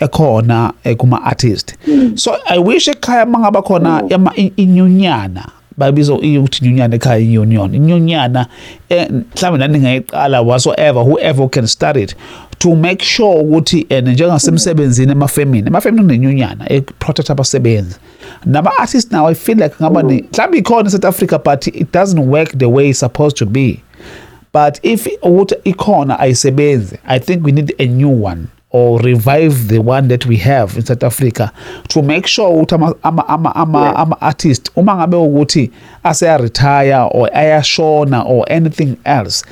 ekhona 0.00 0.72
eh, 0.84 0.96
kuma 0.96 1.20
artist. 1.24 1.74
So 2.16 2.36
i 2.48 2.58
wish 2.58 2.88
ekhaya 2.88 3.26
mangaba 3.26 3.62
khona 3.62 4.02
yama- 4.10 4.32
i- 4.36 4.52
inyunyana 4.56 5.48
bayibiza 5.78 6.14
ukuthi 6.14 6.64
inyunyana 6.64 6.94
ekhaya 6.96 7.18
i-union. 7.18 7.74
Inyunyana 7.74 8.46
eh, 8.88 9.08
mhlawumbe 9.10 9.58
nani 9.58 9.78
ngayiqala 9.78 10.42
whatsoever 10.42 11.02
whoever 11.02 11.48
can 11.50 11.66
start 11.66 11.96
it 11.96 12.14
to 12.58 12.74
make 12.76 13.02
sure 13.04 13.42
ukuthi 13.42 13.86
and 13.90 14.08
njengasemsebenzini 14.08 15.12
emafemini 15.12 15.66
emafemini 15.68 16.02
kunenyunyana 16.02 16.72
eprotect 16.72 17.30
abasebenzi. 17.30 17.96
Nama-artist 18.46 19.12
now 19.12 19.26
i 19.28 19.34
feel 19.34 19.58
like 19.58 19.74
ngaba 19.80 20.02
mhlawumbe 20.02 20.58
ikhona 20.58 20.88
e-south 20.88 21.04
africa 21.04 21.38
but 21.44 21.66
it 21.66 21.92
doesn't 21.92 22.26
work 22.30 22.58
the 22.58 22.66
way 22.66 22.88
it's 22.90 23.00
supposed 23.00 23.36
to 23.36 23.46
be 23.46 23.82
but 24.56 24.80
if 24.82 25.06
ukuthi 25.22 25.54
ikhona 25.64 26.18
ayisebenzi. 26.18 26.98
I 27.06 27.18
think 27.18 27.44
we 27.44 27.52
need 27.52 27.74
a 27.78 27.86
new 27.86 28.08
one 28.08 28.48
or 28.70 28.98
revive 29.00 29.68
the 29.68 29.78
one 29.80 30.08
that 30.08 30.24
we 30.24 30.36
have 30.36 30.78
in 30.78 30.86
South 30.86 31.04
Africa 31.04 31.52
to 31.88 32.02
make 32.02 32.26
sure 32.26 32.48
ukuthi 32.50 32.72
ama 32.72 32.94
ama 33.02 33.24
ama 33.28 33.52
ama, 33.54 33.96
ama 33.96 34.20
artist 34.20 34.70
uma 34.76 34.94
ngabe 34.94 35.16
ukuthi 35.16 35.70
ase 36.04 36.38
retire 36.38 37.08
or 37.10 37.28
ayashona 37.34 38.24
or 38.24 38.46
anything 38.52 38.96
else 39.04 39.44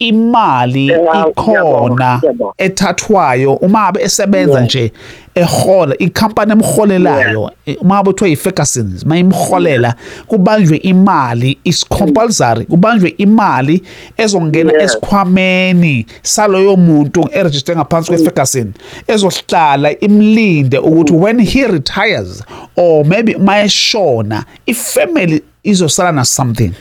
imali 0.00 0.86
Yeah, 0.86 1.26
ikhona 1.30 2.20
ngiyabonga. 2.20 2.52
ethathwayo 2.58 3.54
uma 3.54 3.86
abe 3.86 4.02
esebenza 4.02 4.52
Yeah. 4.52 4.64
nje 4.64 4.92
ehola 5.34 5.94
ikhampani 5.98 6.52
emholelayo 6.52 7.50
uma 7.80 7.98
abe 7.98 8.10
kuthiwa 8.10 8.28
yi-Ferguson's 8.30 9.04
mayimholela 9.06 9.94
kubanjwe 10.26 10.76
imali 10.76 11.58
is 11.64 11.84
compulsory 11.88 12.64
kubanjwe 12.66 13.14
imali 13.18 13.82
ezongena 14.16 14.72
Yeah. 14.72 14.84
esikhwameni 14.84 16.06
saloyo 16.22 16.76
muntu 16.76 17.28
eregister 17.32 17.76
ngaphansi 17.76 18.08
kwe-Ferguson 18.12 18.72
ezohlala 19.06 19.98
imlinde 20.00 20.78
ukuthi 20.78 21.12
when 21.12 21.40
he 21.40 21.66
retires 21.66 22.44
or 22.76 23.04
maybe 23.06 23.34
mayeshona 23.38 24.44
ifamily 24.66 25.42
izosala 25.62 26.12
na 26.12 26.24
something 26.24 26.72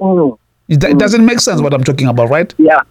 Mm. 0.00 0.32
It, 0.72 0.84
it 0.84 0.98
doesn't 0.98 1.24
make 1.24 1.40
sense 1.40 1.60
what 1.62 1.74
i'm 1.74 1.84
talking 1.84 2.08
about 2.08 2.30
right? 2.30 2.54
Yeah. 2.58 2.82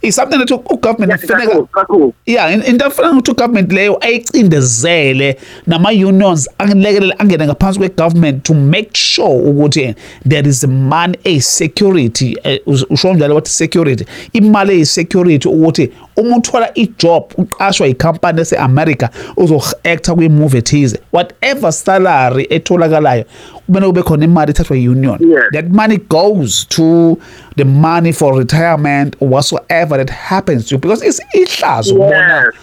It's 0.00 0.14
something 0.16 0.38
that 0.38 0.50
ugovernment 0.50 1.12
kufuneka 1.12 1.46
kakhulu 1.46 1.66
kakhulu. 1.66 2.12
Yeah 2.26 2.52
in- 2.54 2.62
into 2.62 2.86
efanele 2.86 3.12
ukuthi 3.14 3.30
ugovernment 3.30 3.72
leyo 3.72 3.98
ayicindezele 4.00 5.36
nama-unions 5.66 6.48
alekelele 6.58 7.14
angene 7.18 7.46
ngaphansi 7.46 7.78
kwe-government 7.78 8.42
to 8.42 8.54
make 8.54 8.90
sure 8.94 9.28
ukuthi 9.50 9.94
there 10.28 10.48
is 10.48 10.64
money 10.66 11.18
eyi-security 11.24 12.36
eh, 12.44 12.60
us- 12.66 12.86
usho 12.90 13.14
njalo 13.14 13.34
wathi 13.34 13.50
security 13.50 14.04
imali 14.32 14.72
eyi-security 14.72 15.48
ukuthi 15.48 15.90
uma 16.16 16.36
uthola 16.36 16.70
i-job 16.74 17.24
uqashwa 17.38 17.86
ikhampani 17.86 18.40
ese-america 18.40 19.08
uzo-acta 19.36 20.14
kwi-movie 20.14 20.58
ethize 20.58 20.98
whatever 21.12 21.72
salary 21.72 22.46
etholakalayo 22.50 23.24
kumele 23.66 23.86
kube 23.86 24.02
khona 24.02 24.24
imali 24.24 24.50
ethathwa 24.50 24.76
i-union 24.76 25.18
Yes. 25.20 25.44
that 25.52 25.68
money 25.68 25.98
goes 26.08 26.64
to 26.68 27.18
the 27.56 27.64
money 27.64 28.12
for 28.12 28.38
retirement 28.38 29.16
or 29.20 29.28
whatsoever 29.28 29.96
that 30.04 30.10
happens 30.10 30.66
to 30.66 30.74
you 30.74 30.78
because 30.80 31.06
it's 31.06 31.20
ihlazo 31.34 31.94
ukubona 31.94 32.36
Yes. 32.36 32.54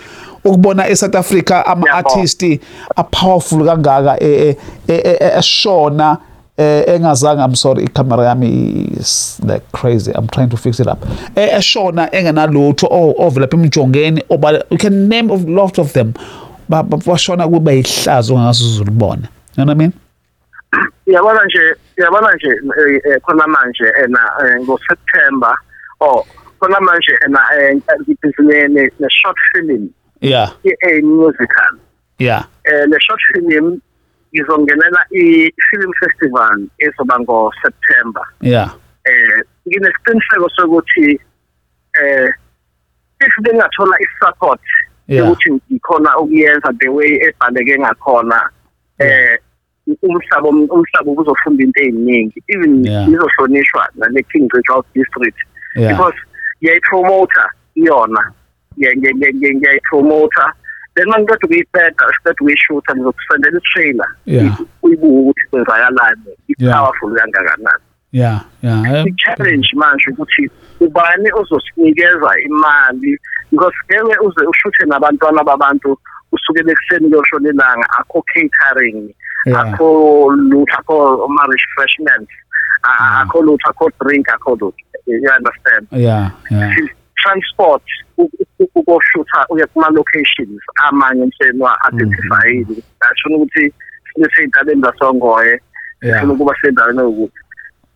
ukubona 0.43 0.89
eSouth 0.89 1.15
Africa 1.15 1.63
ama-artist 1.65 2.43
apowerful 2.43 2.59
a 2.95 3.03
powerful 3.03 3.65
kangaka 3.65 4.23
eh, 4.23 4.55
eh, 4.87 5.01
eh, 5.05 5.37
eshona 5.37 6.17
engazange 6.87 7.41
I'm 7.43 7.55
sorry 7.55 7.83
icamera 7.85 8.23
yami 8.25 8.97
is 8.99 9.39
like 9.43 9.63
crazy 9.71 10.11
I'm 10.15 10.27
trying 10.27 10.49
to 10.49 10.57
fix 10.57 10.79
it 10.79 10.87
up. 10.87 11.05
Eshona 11.35 12.09
engenalutho 12.11 12.87
ovelapha 12.87 13.23
ovela 13.25 13.45
lapha 13.47 13.57
emjongeni 13.57 14.23
oba 14.29 14.63
you 14.71 14.77
can 14.77 15.07
name 15.09 15.29
a 15.31 15.35
lot 15.35 15.79
of 15.81 15.93
them 15.93 16.13
Ba- 16.69 16.83
ba- 16.83 16.97
bashona 16.97 17.47
kube 17.47 17.75
yihlazo 17.75 18.37
ngasizulu 18.39 18.91
bona 18.91 19.21
you 19.57 19.65
know 19.65 19.65
what 19.65 19.69
I 19.69 19.73
mean 19.75 19.93
Yabona 21.05 21.45
nje 21.45 21.75
yabona 21.97 22.33
nje 22.35 22.47
eh, 22.47 23.01
eh, 23.05 23.21
khona 23.21 23.47
manje 23.47 23.87
ena 24.03 24.21
eh, 24.43 24.61
ngo 24.61 24.79
September 24.89 25.55
oh 25.99 26.25
khona 26.59 26.79
manje 26.79 27.13
ena 27.25 27.41
ngibhizinene 28.01 28.91
ne 28.99 29.07
short 29.09 29.37
film 29.53 29.89
yeah. 30.21 30.49
i 30.63 31.01
musical. 31.01 31.73
Yeah. 32.19 32.43
Eh 32.65 32.85
le 32.87 32.99
short 32.99 33.21
film 33.33 33.81
ngizongenela 34.33 35.01
i 35.11 35.51
film 35.69 35.91
festival 35.99 36.57
ezoba 36.79 37.19
ngo 37.19 37.51
September 37.63 38.23
yeah. 38.41 38.69
Eh 39.05 39.41
nginesiqiniseko 39.67 40.49
sokuthi 40.49 41.19
eh 41.97 42.29
if 43.25 43.33
bengathola 43.41 43.95
i-support 43.99 44.61
Yeah. 45.09 45.25
ukuthi 45.25 45.49
ngikhona 45.71 46.17
ukuyenza 46.17 46.69
the 46.79 46.87
way 46.87 47.17
ebhaleke 47.25 47.79
ngakhona 47.79 48.49
eh 48.99 49.37
umhlaba 50.01 50.49
umhlaba 50.49 51.11
uzofunda 51.21 51.63
into 51.63 51.81
eziningi 51.83 52.43
even 52.47 52.85
Yeah. 52.85 53.09
izohlonishwa 53.09 53.87
nale 53.95 54.23
King 54.23 54.49
George 54.67 54.87
District 54.95 55.37
Yeah. 55.75 55.91
because 55.91 56.17
ngiyayipromoter 56.61 57.49
iyona 57.75 58.31
ngiyayipromoter 58.77 60.53
then 60.95 61.07
mangiqeda 61.09 61.45
ukuyipeda 61.45 62.05
siqeda 62.13 62.31
ukuyishootha 62.41 62.95
ngizokusendela 62.95 63.57
i-trailer 63.57 64.07
Yeah. 64.25 64.59
uyibuke 64.83 65.19
ukuthi 65.19 65.45
kwenzakalani 65.49 66.21
Yeah. 66.57 66.75
i-powerful 66.75 67.15
kangakanani 67.15 67.83
yeah 68.11 68.41
yeah 68.63 68.93
eh, 68.93 69.05
i-challenge 69.07 69.69
manje 69.75 70.05
ukuthi 70.11 70.49
ubani 70.79 71.29
ozosinikeza 71.33 72.31
imali 72.45 73.19
because 73.51 73.75
ngeke 73.85 74.19
uze 74.19 74.45
ushuthe 74.45 74.85
nabantwana 74.85 75.43
babantu 75.43 75.99
usukela 76.31 76.71
ekuseni 76.71 77.09
kuyoshona 77.09 77.49
ilanga 77.49 77.87
akho 77.99 78.23
catering 78.33 78.95
Yeah. 78.95 79.15
Akho 79.55 80.29
lutho 80.35 80.75
akho 80.77 81.25
ama-refreshments 81.25 82.31
a- 82.83 83.21
akho 83.21 83.41
lutho 83.41 83.69
akho 83.69 83.89
drink 83.99 84.27
akho 84.29 84.55
lutho. 84.55 84.73
You 85.05 85.29
understand? 85.37 85.87
Yeah 85.91 86.31
yeah. 86.51 86.73
Transport 87.23 87.83
ukoshutha 88.75 89.45
uye 89.49 89.65
kuma-locations 89.65 90.61
amanye 90.75 91.25
msenwa 91.25 91.77
identifyile 91.93 92.83
ashona 92.99 93.35
ukuthi 93.35 93.73
sibesey'ntabeni 94.13 94.81
zasongoye 94.81 95.61
Yeah. 96.01 96.15
sifuna 96.15 96.33
ukuba 96.33 96.55
sendaweni 96.61 96.99
ewukuthi 96.99 97.39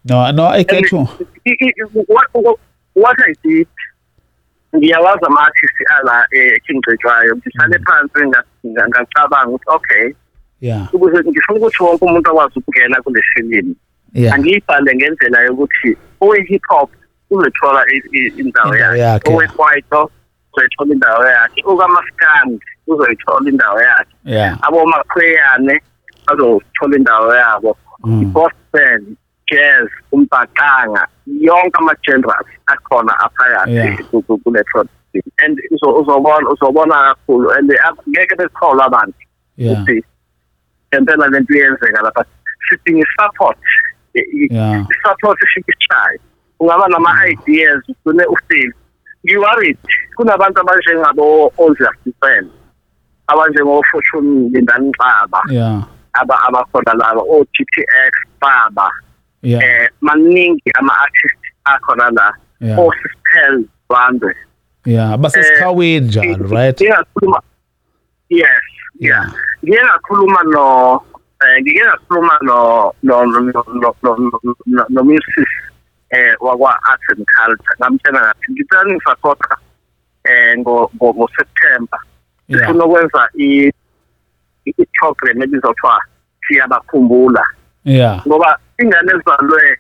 no 0.10 0.32
no 0.32 0.50
I 0.50 0.64
get 0.64 0.92
you. 0.92 1.08
I- 1.46 1.58
I- 1.62 1.74
I- 1.82 2.06
what 2.08 2.28
what 2.96 3.18
I 3.28 3.34
did 3.44 3.68
ngiyawazi 4.76 5.26
ama-artist 5.26 5.74
ala 6.00 6.28
ekhingcetshwayo 6.32 7.36
ngihlale 7.36 7.80
phansi 7.80 8.28
nga- 8.28 8.44
nga- 8.68 8.88
ngacabanga 8.88 9.48
ukuthi 9.50 9.66
okay 9.68 10.14
yeah. 10.64 10.88
Ukuze 10.96 11.18
ngifuna 11.30 11.60
ukuthi 11.60 11.84
wonke 11.84 12.06
umuntu 12.06 12.30
akwazi 12.30 12.60
ukungena 12.60 13.02
kule 13.02 13.22
filimu 13.34 13.76
yeah. 14.14 14.34
Angiyibhale 14.36 14.96
ngendlela 14.96 15.42
yokuthi 15.42 15.98
owe-hip 16.22 16.64
hop 16.68 16.90
uzoyithola 17.30 17.82
i- 17.94 18.10
i- 18.20 18.34
indawo 18.42 18.76
yakhe. 18.76 19.00
yakhe. 19.00 19.34
owe-kwaito 19.34 20.10
uzoyithola 20.54 20.94
indawo 20.94 21.24
yakhe. 21.26 21.62
Okamaskandi 21.66 22.60
uzoyithola 22.88 23.50
indawo 23.50 23.80
yakhe. 23.82 24.14
Abomakhweyane 24.62 25.82
bazothola 26.28 26.96
indawo 26.98 27.36
yabo. 27.36 27.78
Mm. 28.06 28.22
i-gospel 28.22 29.02
jazz 29.52 29.88
umbhaqanga 30.12 31.08
yonke 31.28 31.78
ama-genres 31.80 32.48
akhona 32.68 33.14
aphakathi 33.20 34.04
ku- 34.12 34.22
ku- 34.22 34.38
kule 34.44 34.64
project 34.64 35.28
and 35.46 35.60
uzo- 35.72 35.96
uzobona 36.02 36.50
uzobona 36.50 36.96
kakhulu. 37.16 37.52
And 37.52 37.72
ngeke 38.10 38.36
besikholwa 38.36 38.86
abantu. 38.86 39.14
Ukuthi 39.58 40.04
ngempela 40.94 41.28
le 41.28 41.40
nto 41.40 41.54
iyenzeka 41.54 42.02
lapha. 42.02 42.26
Sidinga 42.70 43.02
i-support 43.06 43.58
I- 44.14 44.20
i- 44.20 44.54
Yeah. 44.56 44.86
i-support 44.92 45.38
ishikishayo 45.44 46.20
ungaba 46.60 46.88
nama-ideas 46.88 47.82
ugcine 47.90 48.26
ufile 48.26 48.74
ngiworried 49.26 49.78
kunabantu 50.16 50.62
abanjengabo-ozia 50.62 51.90
sifele 52.04 52.48
abanjengo-fortune 53.28 54.50
lindani 54.54 54.90
nxaba 54.90 55.42
yeah. 55.50 55.84
aba 56.14 56.36
abakhona 56.48 56.94
laba 56.94 57.22
o-GTX 57.22 58.14
baba 58.42 58.92
yeah. 59.42 59.64
eh 59.64 59.90
maningi 60.02 60.72
ama-artist 60.80 61.40
akhona 61.66 62.10
la 62.12 62.34
Yeah. 62.62 62.80
o-Sispel 62.80 63.66
Bande 63.90 64.36
yeah 64.86 65.18
basesikhawini 65.18 66.08
njalo 66.08 66.48
right? 66.48 66.82
ngingakhuluma 66.82 67.42
yes. 68.30 68.64
Yeah. 69.04 69.26
Ngike 69.64 69.82
ngakhuluma 69.84 70.42
no 70.54 70.66
eh 71.44 71.62
ngike 71.62 71.84
ngakhuluma 71.84 72.36
no 72.48 72.58
no 73.04 73.16
no 73.26 73.40
no 74.66 74.86
no 74.90 75.02
music 75.04 75.50
eh 76.12 76.36
wakwa 76.40 76.72
arts 76.90 77.08
and 77.10 77.26
culture. 77.36 77.76
Ngamtshela 77.80 78.20
ngathi 78.20 78.46
ngicela 78.52 78.84
ngisapota 78.86 79.56
eh 80.26 80.58
ngo 80.58 80.92
ngo 80.96 81.28
September 81.38 82.00
sifuna 82.48 82.86
ukwenza 82.86 83.30
i 83.40 83.72
i 84.66 84.86
program 85.00 85.42
ebizwa 85.42 85.74
kuthiwa 85.74 86.00
siyabakhumbula. 86.48 87.44
Yeah. 87.84 88.24
Ngoba 88.28 88.60
ingane 88.80 89.12
ezalwe 89.12 89.78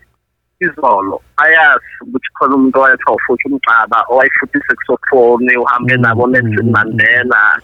izolo 0.59 1.21
ayazi 1.37 1.91
ukuthi 2.01 2.29
khona 2.35 2.55
umuntu 2.55 2.79
owayethiwa 2.79 3.15
ufuthi 3.15 3.47
umcaba 3.47 3.97
owayefutha 4.09 4.59
isexophone 4.59 5.57
uhambe 5.57 5.95
Mm, 5.97 6.01
nabo 6.01 6.27
Nelson 6.27 6.65
mm, 6.65 6.71
Mandela. 6.71 7.61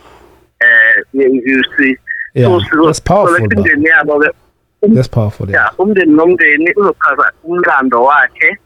Eh 0.61 1.03
powerful, 2.99 3.35
so 3.35 3.45
bro. 3.45 3.45
imindeni 3.45 3.85
yabo 3.85 4.19
ke 4.19 4.29
that's 4.93 5.09
powerful 5.09 5.49
yeah. 5.49 5.71
umndeni 5.79 6.13
nomndeni 6.13 6.73
uzochaza 6.75 7.31
umlando 7.43 8.03
wakhe. 8.03 8.57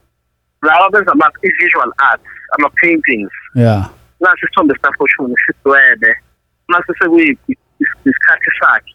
Laba 0.61 0.89
benza 0.89 1.11
ama 1.11 1.31
visual 1.41 1.91
arts 1.97 2.23
ama 2.57 2.69
paintings 2.81 3.31
yeah. 3.55 3.89
Nasi 4.19 4.45
isithombe 4.45 4.73
sikafortune 4.73 5.35
sidwebe. 5.45 6.15
Mase 6.67 6.93
sekuyisikhathi 6.99 8.51
sakhe 8.59 8.93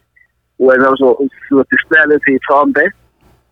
wena 0.58 0.90
uzodisplaya 0.90 2.06
lezi 2.06 2.32
iy'thombe 2.32 2.92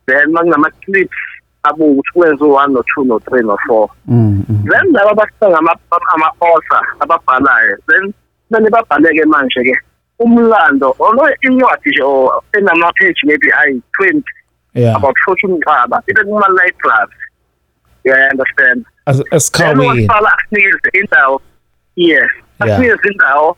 then 0.06 0.32
makunama 0.32 0.70
clips 0.70 1.16
abuke 1.62 1.90
ukuthi 1.90 2.12
kwenze 2.12 2.44
u-one 2.44 2.72
no 2.72 2.82
two 2.82 3.04
no 3.04 3.18
three 3.18 3.42
no 3.42 3.56
four 3.66 3.88
mm, 4.06 4.44
mm. 4.48 4.64
then 4.70 4.92
laba 4.92 5.11
abasanga 5.11 5.59
ama-author 6.14 6.82
ababhalayo 7.00 7.76
then 7.88 8.14
kumele 8.48 8.70
babhaleke 8.70 9.24
manje-ke 9.24 9.78
umlando 10.18 10.94
olo 10.98 11.28
incwadi 11.42 11.90
nje 11.90 12.02
enama-page 12.59 13.20
maybe 13.24 13.52
ayi-twenty 13.52 14.32
yeah. 14.74 14.96
about 14.96 15.16
fortune 15.24 15.61
xaba 15.61 16.02
ibe 16.09 16.24
kuma-library. 16.24 17.16
You 18.04 18.14
understand? 18.30 18.85
As- 19.06 19.16
then 19.18 19.26
esikhawini 19.37 19.85
umasipala 19.87 20.38
asinikeze 20.38 20.90
indawo 21.00 21.42
yes 21.96 22.30
Yeah. 22.64 22.72
asinikeze 22.78 23.09
indawo 23.12 23.56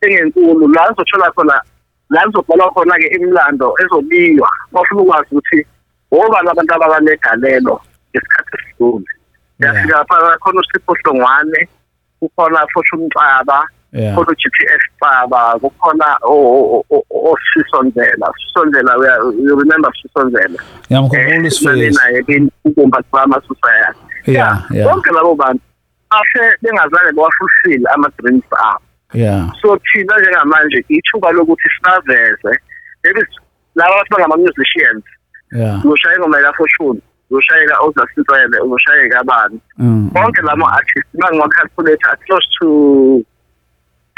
engenkulu. 0.00 0.68
La 0.68 0.88
sizothola 0.88 1.30
khona 1.30 1.62
la 2.10 2.24
kuzobhalwa 2.24 2.70
khona-ke 2.72 3.06
imilando 3.06 3.74
ezobiywa 3.82 4.50
bafuna 4.72 5.00
ukwazi 5.02 5.28
ukuthi 5.30 5.66
obani 6.10 6.48
abantu 6.50 6.74
ababanegalelo 6.74 7.80
ngesikhathi 8.10 8.56
esidlule. 8.58 9.04
Yeah. 9.60 9.74
yafika 9.74 10.04
phana 10.04 10.38
khona 10.38 10.60
usipho 10.60 10.94
hlongwane 10.94 11.68
kukhona 12.20 12.66
fortune 12.72 13.06
mxaba 13.06 13.54
yeah 13.54 13.66
khona 14.14 14.30
u-g 14.32 14.44
p 14.54 14.58
s 14.80 14.82
xaba 15.00 15.58
kukhona 15.60 16.08
osisondlela 17.10 18.26
sisondlela 18.38 18.92
you 19.46 19.56
remember 19.58 19.90
sisondlela 20.02 20.58
ngiyamkhumbula 20.90 21.46
isifezi 21.46 21.90
naye 21.98 22.42
ukumba 22.64 23.02
kwama 23.10 23.40
society 23.48 23.98
Yeah, 24.26 24.62
yeah. 24.70 24.84
bonke 24.92 25.10
labo 25.10 25.34
bantu 25.34 25.60
ashe 26.10 26.56
bengazange 26.62 27.12
bawafulfill 27.12 27.86
ama-dreams 27.94 28.44
abo. 28.52 28.80
Yeah. 29.14 29.52
So 29.62 29.78
thina 29.92 30.18
njengamanje 30.20 30.84
ithuba 30.88 31.32
lokuthi 31.32 31.68
sibaveze 31.76 32.60
maybe 33.04 33.20
s- 33.20 33.40
laba 33.74 33.94
bathi 33.96 34.10
bangama-musicians 34.10 35.04
yeah. 35.52 35.84
uzoshaya 35.86 36.16
ingoma 36.16 36.40
ikafortune 36.40 37.00
uzoshayeka 37.30 37.78
ozasitswele 37.80 38.60
uzoshayeka 38.60 39.20
abani 39.20 39.60
mm, 39.78 40.10
bonke 40.12 40.42
lama-artist 40.42 41.06
bangiwacalculate 41.14 42.06
close 42.26 42.46
to 42.60 42.66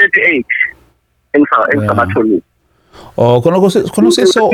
thirty 0.01 0.21
eight 0.21 0.45
engisabatholile 1.33 2.41
Oh 3.17 3.41
khona 3.41 3.57
kuse- 3.59 3.87
khona 3.91 4.11
siso 4.11 4.51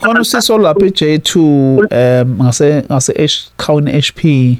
khona 0.00 0.24
siso 0.24 0.58
lapha 0.58 0.86
eJ2 0.86 1.38
um 2.22 2.42
ngase 2.42 2.82
ngase 2.90 3.12
H 3.18 3.50
Crown 3.56 3.88
HP 3.88 4.58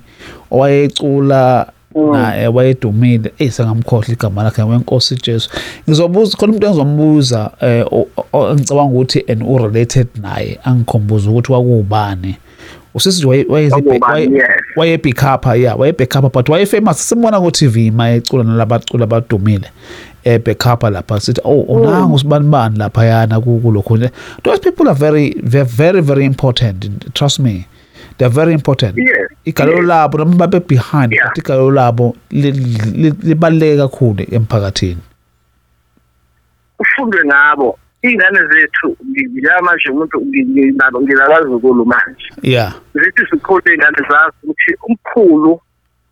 owayecula 0.50 1.72
naye 2.12 2.48
wayedumile. 2.48 3.32
Esengamkhohle 3.38 4.12
igama 4.12 4.42
lakhe 4.42 4.62
wenkosi 4.62 5.16
Jesu. 5.16 5.50
Ngizobuza 5.88 6.36
khona 6.36 6.52
umuntu 6.52 6.66
engizombuza 6.66 7.50
eh 7.60 7.84
engicabanga 8.32 8.92
ukuthi 8.92 9.24
and 9.28 9.42
u 9.42 9.58
related 9.58 10.08
naye 10.22 10.58
angikhombuza 10.64 11.30
ukuthi 11.30 11.52
wakubani 11.52 12.36
usisi 12.94 13.26
waye 13.26 14.98
pick 14.98 15.22
up 15.22 15.46
yeah 15.56 15.78
waye 15.80 15.92
back 15.92 16.14
up 16.16 16.32
but 16.32 16.48
waye 16.48 16.66
famous. 16.66 17.08
Simbona 17.08 17.40
ku 17.40 17.50
TV 17.50 17.90
mayecula 17.90 18.44
nalabacula 18.44 19.06
badumile. 19.06 19.70
Up 20.26 20.82
lapha. 20.82 21.20
Sithi 21.20 21.40
oh 21.44 21.62
unangu 21.68 22.18
sibani 22.18 22.48
bani 22.50 22.78
lapha 22.78 23.04
yana 23.04 23.40
kulokho 23.40 24.10
those 24.42 24.58
people 24.60 24.88
are 24.88 24.94
very 24.94 25.34
very 25.42 25.64
very 25.66 26.00
very 26.00 26.24
important. 26.24 27.12
Trust 27.14 27.40
me. 27.40 27.66
They're 28.18 28.28
very 28.28 28.52
important. 28.52 28.96
Igalelo 29.46 29.82
labo 29.82 30.18
noma 30.18 30.46
babe 30.46 30.66
behind 30.68 31.10
but 31.12 31.38
igalelo 31.44 31.70
labo 31.72 32.16
li- 32.30 32.52
li- 32.52 33.10
libaluleke 33.22 33.76
kakhulu 33.76 34.26
emphakathini. 34.34 35.00
Ufundwe 36.78 37.24
ngabo. 37.24 37.78
Iy'ngane 38.04 38.40
zethu 38.52 38.96
ngila 39.10 39.62
manje 39.62 39.90
umuntu 39.90 40.20
nginabo 40.20 41.00
ngilabazukulu 41.00 41.84
manje. 41.86 42.24
Yeah. 42.42 42.74
Zithi 42.94 43.22
zikhule 43.30 43.62
iy'ngane 43.74 43.98
zazi 44.08 44.36
ukuthi 44.42 44.74
umkhulu 44.88 45.60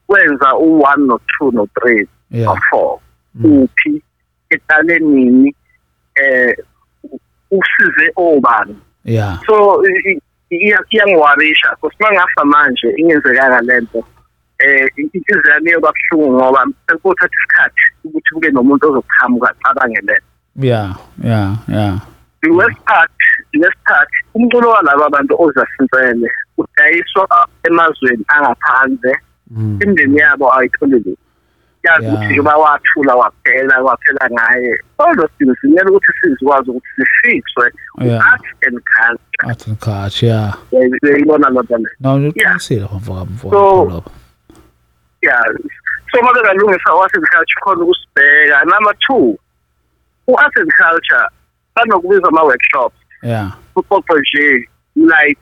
wenza 0.09 0.57
u-one 0.57 1.07
no-two 1.07 1.51
no-three 1.53 2.07
no-four. 2.31 2.99
Uphi 3.45 4.03
eqale 4.51 4.99
nini 4.99 5.55
eh 6.15 6.57
usize 7.51 8.13
obani? 8.17 8.77
Yeah 9.05 9.41
so 9.47 9.83
i- 9.87 10.03
i- 10.11 10.21
iya- 10.51 10.85
iyangiwarisha 10.91 11.69
because 11.81 11.97
uma 12.01 12.13
ngafa 12.13 12.45
manje 12.45 12.89
ingenzekanga 12.97 13.61
lento 13.61 14.05
eh 14.59 14.89
inhliziyo 14.97 15.51
yami 15.55 15.71
iyoba 15.71 15.93
buhlungu 16.11 16.33
ngoba 16.37 16.67
sekuthatha 16.87 17.35
isikhathi 17.37 17.81
ukuthi 18.05 18.35
kube 18.35 18.51
nomuntu 18.51 18.89
ozoqhamuka 18.89 19.51
acabange 19.51 20.01
lento 20.01 20.23
yeah 20.57 20.97
yeah 21.25 21.57
yeah 21.69 21.99
the 22.43 22.51
worst 22.51 22.79
part 22.87 23.11
the 23.53 23.59
worst 23.59 23.79
part 23.85 24.09
umculo 24.35 24.71
walaba 24.71 25.07
abantu 25.07 25.35
ozasinsele 25.43 26.31
udayiswa 26.59 27.49
emazweni 27.63 28.25
angaphandle 28.29 29.15
Mm. 29.51 29.79
imindeni 29.83 30.19
yabo 30.19 30.53
ayitholi 30.55 30.93
lutho 30.93 31.17
yazi 31.89 32.05
Yeah. 32.05 32.15
ukuthi 32.15 32.27
njengoba 32.27 32.57
wathula 32.57 33.15
waphela 33.15 33.83
waphela 33.83 34.29
ngaye 34.33 34.73
all 34.99 35.17
those 35.17 35.33
things 35.39 35.57
kumele 35.61 35.91
ukuthi 35.91 36.13
sizikwazi 36.21 36.71
ukuthi 36.71 37.43
Yeah. 38.01 38.27
art 38.33 38.43
and 38.67 38.81
culture. 38.97 39.49
Art 39.49 39.67
and 39.69 39.79
culture 39.79 40.27
yeah. 40.27 40.55
Uyayibona 40.73 41.49
loo 41.49 41.63
nto 41.63 41.77
leyo. 41.77 41.91
No 42.01 42.29
uqinisile 42.29 42.85
mfaka 42.85 43.27
So- 43.51 43.85
mfaka 43.85 44.11
yeah 45.23 45.43
so 46.13 46.21
uma 46.21 46.33
bengalungisa 46.33 46.95
u-art 46.95 47.15
and 47.17 47.27
culture 47.27 47.61
khona 47.65 47.83
ukusibheka. 47.85 48.65
Number 48.65 48.95
two 49.07 49.39
u-art 50.29 50.57
and 50.57 50.71
culture 50.73 51.27
banokubiza 51.77 52.29
ama-workshops. 52.29 52.97
Yeah. 53.23 53.51
Kuxoxwe 53.75 54.21
nje 54.21 54.69
like 54.95 55.41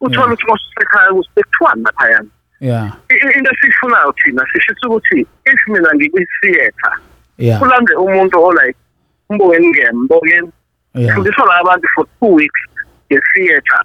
uthola 0.00 0.26
ukuthi 0.26 0.44
mosekhaya 0.46 1.12
kusekuthiwani 1.12 1.82
laphayana 1.84 2.28
yeah. 2.62 2.92
Into 3.36 3.50
esiyifunayo 3.50 4.12
thina 4.12 4.46
sishisa 4.52 4.86
ukuthi 4.88 5.20
if 5.20 5.60
mina 5.68 5.88
ngikwi-theatre 5.94 6.92
yeah. 7.38 7.58
kulande 7.60 7.94
umuntu 7.94 8.44
olike 8.44 8.78
umbongeni 9.28 9.68
ngembongeni 9.70 10.52
fundiswa 11.14 11.46
la 11.46 11.56
abantu 11.56 11.88
for 11.94 12.06
two 12.20 12.32
weeks 12.34 12.60
nge-theatre. 13.10 13.78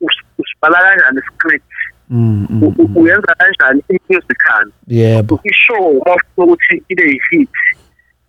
Us- 0.00 0.24
usibhala 0.38 0.78
kanjani 0.82 1.20
iscript? 1.20 1.64
Mm, 2.10 2.46
mm, 2.50 2.74
mm. 2.78 2.96
uyenza 2.96 3.34
kanjani 3.38 3.82
i-musical? 3.88 4.70
Yebo. 4.86 5.40
Ishow 5.44 5.88
uma 5.98 6.14
ufuna 6.14 6.46
ukuthi 6.52 6.82
ibe 6.88 7.02
yi-hit 7.02 7.48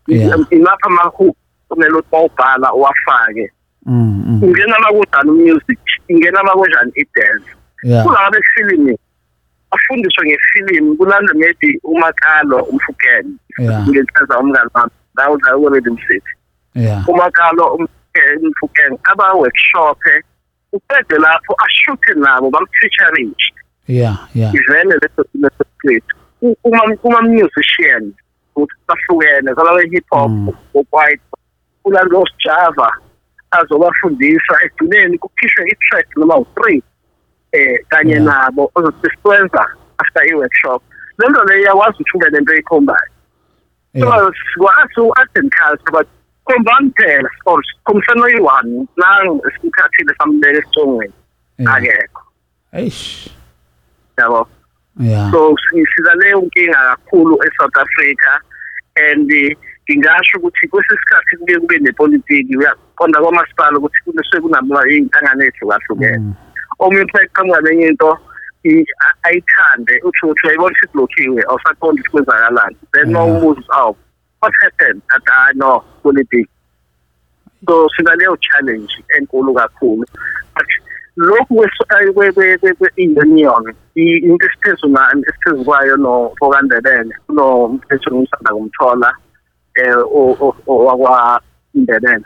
Yeah. 0.08 0.40
imapha 0.50 0.88
amahook 0.88 1.36
kumele 1.70 1.92
ukuthi 1.94 2.08
mawubhala 2.12 2.74
uwafake. 2.74 3.52
Ungena 4.42 4.80
makunjani 4.80 5.30
umusic 5.32 5.80
ingena 6.08 6.44
makunjani 6.44 6.92
i-dance. 6.96 7.46
Yeah. 7.84 8.04
Kulaba 8.06 8.32
befilimi 8.32 8.98
afundiswe 9.76 10.24
ngefilimi 10.28 10.96
kulanda 10.98 11.34
maybe 11.34 11.80
umakalo 11.84 12.58
umfukeni 12.64 13.38
Yeah. 13.60 13.88
ngenhlanza 13.88 14.40
umngane 14.40 14.70
wami 14.74 14.92
nawe 15.16 15.38
nawe 15.44 15.66
already 15.66 15.90
msithi 15.90 16.34
yeah. 16.76 17.10
Umakalo 17.10 17.64
umfukeni 17.76 18.48
umfukeni 18.48 18.98
aba-workshop 19.04 19.98
uqede 20.74 21.16
lapho 21.18 21.56
ashuthe 21.66 22.14
nabo 22.14 22.50
bam-featuring 22.50 23.34
yeah 23.88 24.18
yeah. 24.36 24.54
Ivele 24.56 24.96
leso 25.02 25.26
leso 25.34 25.64
script 25.78 26.10
U- 26.42 26.58
uma 26.64 26.82
uma 27.04 27.22
musician 27.22 28.14
ukuthi 28.56 28.76
bahlukene 28.88 29.54
kwalaba 29.56 29.82
hip 29.82 30.06
hop 30.10 30.30
Mm. 30.32 30.50
okwaito 30.74 31.38
kulando 31.84 32.22
osjava 32.22 32.90
azobafundisa 33.52 34.54
egcineni 34.66 35.18
kukhishwe 35.18 35.64
i-track 35.72 36.08
noma 36.18 36.38
u-three. 36.38 36.84
Eh 37.54 37.78
kanye 37.90 38.20
nabo 38.20 38.72
ozosebenza 38.76 39.64
after 40.02 40.24
i-workshop. 40.30 40.82
Le 41.18 41.30
nto 41.30 41.44
leyo 41.44 41.62
iyakwazi 41.62 41.98
ukuthi 42.02 42.18
ube 42.18 42.30
nento 42.30 42.54
eyikhombayo. 42.54 43.10
So 44.00 44.32
sikwazi 44.54 45.00
u-art 45.00 45.30
and 45.36 45.52
culture 45.52 45.92
but 45.92 46.08
khombani 46.46 46.92
phela 46.98 47.30
or 47.46 47.62
khombisana 47.86 48.24
oyi-one 48.24 48.88
nangu 48.98 49.42
esimkhathile 49.48 50.14
samubeka 50.18 50.58
esicongweni 50.60 51.14
yeah. 51.58 51.76
Akekho. 51.76 52.22
Eish. 52.74 53.30
Yabo. 54.18 54.48
Yeah. 55.00 55.32
So 55.32 55.56
siza 55.96 56.16
leyo 56.16 56.42
nkinga 56.42 56.98
kakhulu 56.98 57.38
eSouth 57.44 57.78
Africa 57.78 58.40
and 58.96 59.32
eh, 59.32 59.56
ngingasho 59.90 60.38
ukuthi 60.38 60.68
kwesisikhathi 60.68 61.38
kuke 61.38 61.60
kube 61.60 61.80
nepolitiki 61.80 62.58
uyaqonda 62.58 63.22
kwamasipala 63.22 63.78
ukuthi 63.78 64.04
kunesuke 64.06 64.42
kunama 64.42 64.88
iy'nhlangano 64.90 65.44
ey'hlukahlukene. 65.44 66.18
Mm. 66.18 66.34
Omunye 66.80 67.02
uthi 67.02 67.18
eqhamuka 67.24 67.62
nenye 67.62 67.88
into 67.88 68.18
ayithande. 69.24 69.94
Uthi 70.08 70.26
uthi 70.26 70.42
uyayibona 70.44 70.76
ukuthi 70.76 70.88
silokhiwe 70.92 71.42
awusaqondi 71.50 72.02
ukuthi 72.02 72.12
kwenzakalani. 72.12 72.78
Then 72.94 73.10
uma 73.10 73.26
umuza 73.26 73.62
awu 73.72 73.96
what 74.42 74.54
happened. 74.62 75.02
Athi 75.16 75.32
hayi 75.32 75.56
no 75.56 75.84
politics 76.04 76.50
so 77.68 77.88
sinaleyo 77.96 78.38
challenge 78.42 78.94
enkulu 79.18 79.54
kakhulu. 79.54 80.06
But 80.56 80.68
lokhu 81.18 81.56
kwe- 81.56 82.14
kwe- 82.14 82.32
kwe- 82.32 82.58
kwe- 82.58 82.74
kwe-union 82.74 83.74
i- 83.96 84.22
into 84.24 84.46
esiphezu 84.46 84.88
esiphezu 85.28 85.66
kwayo 85.66 85.98
nofokandebele 85.98 87.16
kunomthetho 87.28 88.12
ngumsanda 88.12 88.52
kumthola 88.54 89.14
um 89.84 90.52
wakwaindebele 90.68 92.26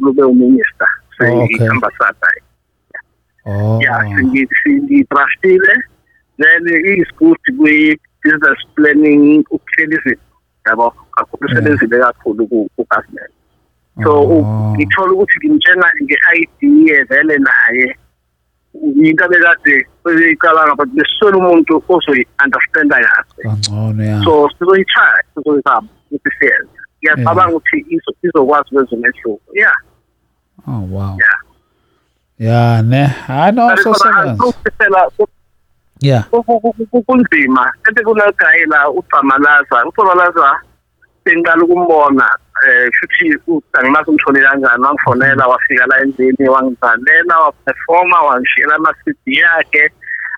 lube 0.00 0.22
uminister 0.22 0.88
okay. 1.20 1.58
se-ambassador 1.58 2.32
oh. 3.46 3.78
Yeah 3.82 4.00
singidraftile 4.64 5.74
then 6.38 6.66
is 6.68 7.08
good 7.18 7.38
kwi-business 7.58 8.60
planning 8.76 9.44
ukuhlela 9.50 9.96
izinto. 9.98 10.20
Yabo 10.66 10.90
kakhulu 11.16 11.46
usebenzile 11.50 11.98
kakhulu 11.98 12.46
ku- 12.48 12.70
ku-government 12.76 13.32
so 14.04 14.10
Oh. 14.12 14.74
ngithola 14.76 15.12
ukuthi 15.12 15.36
ngimtshena 15.38 15.86
nge-idea 16.02 17.04
vele 17.04 17.36
naye. 17.38 17.96
Into 18.74 19.24
abekade 19.24 19.86
beyicabanga 20.04 20.76
but 20.76 20.88
beswele 20.94 21.36
umuntu 21.36 21.82
ozoyi-understanda 21.88 22.96
kahle. 22.96 23.42
So 24.24 24.48
sizoyi-try 24.58 25.20
sizoyizama 25.34 25.88
ukuthi 26.10 26.30
siyenze. 26.38 26.78
Ngiyacabanga 27.02 27.56
ukuthi 27.56 27.76
izo- 27.90 28.16
izokwazi 28.22 28.70
kwenza 28.70 28.96
umehluko 28.96 29.40
yeah. 29.54 29.76
Oh 30.68 30.80
wow. 30.90 31.16
Yeah. 31.18 31.38
Yeah 32.40 32.80
ne? 32.82 33.04
Hayi 33.28 33.52
no 33.52 33.68
so 33.76 33.92
sebenza 33.92 34.44
phela 34.78 35.00
yeah 36.00 36.24
ku- 36.32 36.42
ku- 36.42 36.60
ku- 36.60 36.86
ku- 36.90 37.02
kunzima. 37.04 37.68
Kanti 37.84 38.00
kunegayi 38.02 38.64
la 38.72 38.88
ucamalaza 38.90 39.84
ucamalaza 39.88 40.48
sengiqala 41.24 41.62
ukumbona 41.64 42.26
um 42.64 42.90
futhi 42.96 43.26
angimazi 43.76 44.10
umthole 44.10 44.40
kanjani? 44.40 44.82
Wangifonela 44.84 45.46
wafika 45.46 45.86
la 45.86 46.00
endlini 46.00 46.48
wangidlalela 46.48 47.34
waperforma 47.44 48.20
wangishiyela 48.22 48.74
ama-cd 48.74 49.26
yakhe 49.26 49.84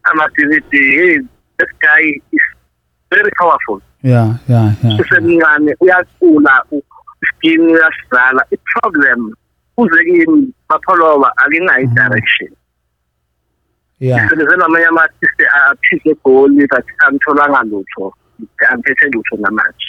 ama-d 0.04 0.36
v 0.50 0.60
d. 0.70 0.74
Hey 0.96 1.18
this 1.58 1.70
guy 1.80 2.04
is 2.32 2.42
very 3.10 3.30
powerful. 3.38 3.78
Yeah 4.02 4.34
yeah 4.48 4.72
yeah 4.82 4.98
usemncane 5.00 5.76
uyacula 5.80 6.64
iskini 7.22 7.72
uyasidlala 7.72 8.42
i-problem 8.50 9.32
kuze 9.76 10.04
kimi 10.04 10.52
bapholoba 10.68 11.32
akinayo 11.36 11.84
i-direction 11.84 12.52
yeah. 14.00 14.28
Sebenzela 14.28 14.56
namanye 14.56 14.86
ama-artist 14.86 15.40
aphise 15.70 16.10
egoli 16.10 16.66
but 16.66 16.86
angitholanga 17.06 17.62
lutho 17.62 18.14
angiphethe 18.70 19.06
lutho 19.14 19.36
namanje 19.36 19.88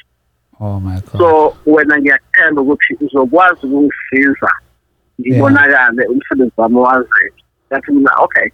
oh 0.60 0.80
my 0.80 1.00
god. 1.02 1.18
So 1.18 1.58
wena 1.66 1.98
ngiyakuthemba 2.00 2.62
ukuthi 2.62 2.98
uzokwazi 3.02 3.66
ukungisiza 3.66 4.52
ngibonakale 5.22 6.06
umsebenzi 6.08 6.54
wami 6.58 6.76
wazeke 6.76 7.34
yathi 7.72 7.92
mina 7.92 8.12
okay. 8.18 8.50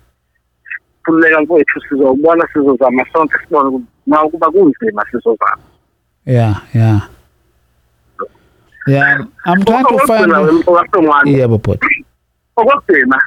Kululeka 1.06 1.46
kwethu 1.46 1.82
sizobona 1.82 2.48
sizozama 2.54 3.06
sonke 3.13 3.38
sibone 3.44 3.70
ukuthi 3.70 3.88
ma 4.08 4.30
kuba 4.30 4.52
kunzima 4.52 5.06
sizozama. 5.12 5.63
Yeah 6.26 6.62
yeah. 6.74 7.10
Yeah 8.88 9.26
i'm 9.46 9.63
trying 9.65 9.86
to 9.86 9.98
find 10.08 10.32
yebo 11.26 11.58
bhuti 11.58 12.06
okugcina 12.56 13.20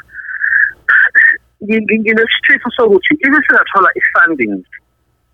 nginesithitho 1.63 2.71
sokuthi 2.77 3.15
ibe 3.15 3.39
singathola 3.47 3.89
i-funding 3.95 4.65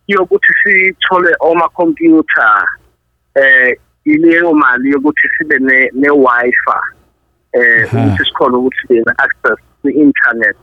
yokuthi 0.08 0.52
sithole 0.62 1.32
omakhompyutha 1.40 2.66
eh 3.34 3.76
ileyo 4.04 4.52
mali 4.54 4.90
yokuthi 4.90 5.28
sibe 5.38 5.58
ne-Wi-Fi 5.92 6.80
eh 7.52 7.94
ukuthi 7.94 8.24
sikhona 8.24 8.56
ukuthi 8.58 8.76
sibe 8.86 9.02
ne-access 9.06 9.58
kwi-internet. 9.82 10.56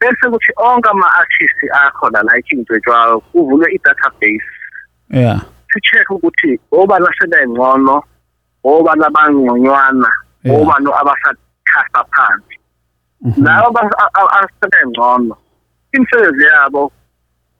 Bese 0.00 0.30
kuthi 0.30 0.52
onke 0.56 0.88
ama-artist 0.88 1.58
akhona 1.72 2.22
la 2.22 2.38
eKingdwejwayo 2.38 3.20
kuvulwe 3.20 3.72
i-database. 3.74 4.50
Yeah. 5.10 5.40
Si-check 5.72 6.10
ukuthi 6.10 6.60
obani 6.72 7.06
asebengcono 7.08 8.02
obani 8.64 9.04
abangconywana 9.04 10.10
Yeah. 10.44 10.60
obani 10.62 10.86
abasakhasa 11.00 12.04
phansi 12.14 12.58
Mhm. 13.22 13.44
labo 13.44 13.80
asebengcono 14.38 15.36
imisebenzi 15.92 16.44
yabo 16.44 16.92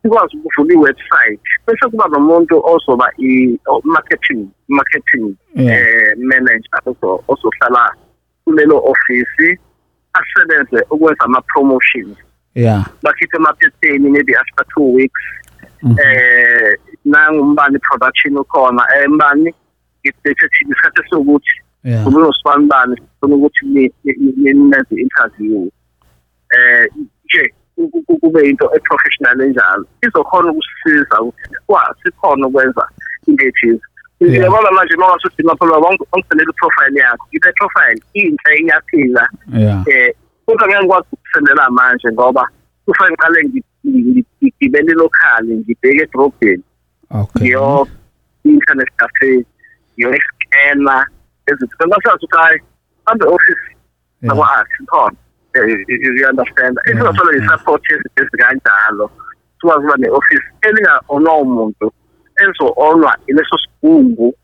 ikwazi 0.04 0.36
ukuvula 0.36 0.74
i-website 0.74 1.40
bese 1.66 1.88
kuba 1.90 2.08
nomuntu 2.08 2.62
ozoba 2.66 3.10
i-marketing 3.18 4.48
marketing 4.68 5.34
eh 5.56 6.14
manager 6.16 6.80
ozo- 6.86 7.22
ozohlala 7.28 7.94
kulelo 8.44 8.78
office 8.78 9.58
asebenze 10.12 10.86
ukwenza 10.90 11.24
ama-promotions 11.24 12.16
yeah 12.54 12.86
bakhiphe 13.02 13.36
emaphepheni 13.36 14.10
maybe 14.10 14.36
after 14.36 14.64
two 14.74 14.92
weeks 14.94 15.22
Mhm. 15.82 15.96
eh 15.98 16.78
nangumbani 17.04 17.78
production 17.78 18.36
ukhona 18.38 18.82
eh 18.96 19.08
isikhathi 20.08 21.02
sokuthi 21.10 21.54
yeah. 21.84 22.04
Kubuye 22.04 22.26
usibanibani 22.26 22.96
sifuna 22.96 23.34
ukuthi 23.36 23.66
ni- 23.66 23.92
ni- 24.04 24.34
ni- 24.36 24.52
nenze 24.70 24.94
interview 24.94 25.68
eh 26.54 26.86
nje 27.24 27.54
ku- 27.76 28.02
ku- 28.06 28.18
kube 28.18 28.48
into 28.48 28.70
eprofessional 28.76 29.40
enjalo. 29.40 29.84
Izokhona 30.02 30.50
ukusisiza 30.52 31.20
ukuthi 31.20 31.54
kwa 31.66 31.94
sikhona 32.02 32.46
ukwenza 32.46 32.88
into 33.26 33.44
ethize 33.46 33.80
ngiyabona 34.22 34.70
manje 34.70 34.96
mawasuthi 34.96 35.42
maphela 35.42 35.76
wangiselela 35.78 36.50
iprofile 36.50 37.00
yakho. 37.00 37.26
Ile 37.30 37.52
profile 37.52 38.02
inhle 38.12 38.56
iyaphila 38.62 39.28
yeah. 39.54 39.84
Eh 39.86 40.14
kodwa 40.46 40.66
ngeke 40.68 40.80
ngikwazi 40.80 41.06
ukusendela 41.12 41.70
manje 41.70 42.08
ngoba 42.12 42.48
kufanele 42.84 43.48
ngi- 43.48 44.24
ngigibele 44.42 44.92
lokhali 44.94 45.56
ngibheke 45.56 46.02
edrobheni. 46.02 46.62
Okay. 47.10 47.42
Ngiyo 47.42 47.88
internet 48.44 48.88
cafe. 48.96 49.44
Ngiyo-scanner 49.98 51.06
ezinto 51.46 51.84
basazi 51.90 52.24
ukuthi 52.24 52.36
hayi 52.36 52.58
hambe 53.06 53.24
office 53.26 53.64
yeah. 54.22 54.32
akwa-art 54.32 54.68
khona 54.86 55.16
you 56.18 56.28
understand? 56.28 56.78
Yeah. 56.86 57.36
i-support 57.36 57.82
ezikanjalo 58.16 59.10
sikwazi 59.60 59.78
ukuba 59.78 59.96
ne-office 59.96 60.46
elinga-onwa 60.62 61.38
umuntu 61.38 61.92
ezo-onwa 62.42 63.16
ileso 63.26 63.56
sigungu 63.58 64.34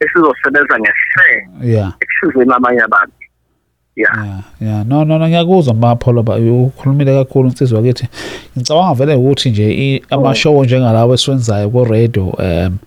esizosebenza 0.00 0.78
yeah. 1.62 1.92
ekusizeni 2.00 2.52
abanye 2.54 2.80
abantu. 2.80 3.12
Yeah. 3.96 4.16
Yeah 4.16 4.42
yeah. 4.60 4.86
No 4.86 5.04
no 5.04 5.18
no 5.18 5.28
ngiyakuzwa 5.28 5.74
mapholo 5.74 6.22
ba 6.22 6.36
ukhulumile 6.36 7.18
kakhulu 7.18 7.48
insizwa 7.48 7.78
yakithi. 7.78 8.08
Ngicabanga 8.56 8.94
vele 8.94 9.14
ukuthi 9.14 9.50
nje 9.50 10.02
amashow 10.10 10.64
njengalawo 10.64 11.14
esiwenzayo 11.14 11.70
ku 11.70 11.84
radio 11.84 12.24
um 12.24 12.78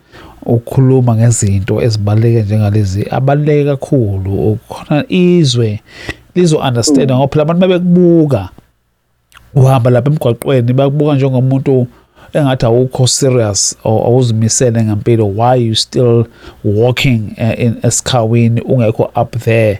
ukukhuluma 0.45 1.15
ngezinto 1.15 1.81
ezibaluleke 1.81 2.41
njengalezi 2.41 3.07
abaluleke 3.11 3.65
kakhulu. 3.65 4.57
Khona 4.69 5.05
izwe 5.09 5.79
lizo-understanda 6.35 7.15
ngoba 7.15 7.31
phela 7.31 7.43
abantu 7.43 7.61
babekubuka 7.61 8.49
uhamba 9.55 9.89
lapha 9.89 10.11
emgwaqweni 10.11 10.73
bakubuka 10.73 11.15
njengomuntu 11.15 11.87
engathi 12.33 12.65
awukho 12.65 13.07
serious 13.07 13.75
or 13.83 14.07
awuzimisele 14.07 14.83
ngempilo. 14.83 15.25
Why 15.25 15.55
you 15.55 15.75
still 15.75 16.25
walking 16.63 17.35
uh, 17.37 17.59
in 17.59 17.77
esikhawini 17.83 18.61
ungekho 18.61 19.11
up 19.15 19.31
there? 19.31 19.79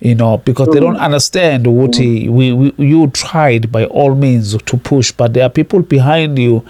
You 0.00 0.16
know 0.16 0.38
because 0.44 0.68
they 0.72 0.80
don't 0.80 0.96
understand 0.96 1.66
ukuthi 1.66 2.28
we, 2.28 2.52
we 2.52 2.72
you 2.78 3.06
tried 3.06 3.70
by 3.70 3.84
all 3.84 4.16
means 4.16 4.56
to 4.64 4.76
push 4.76 5.12
but 5.12 5.32
there 5.32 5.44
are 5.44 5.48
people 5.48 5.80
behind 5.82 6.38
you 6.38 6.64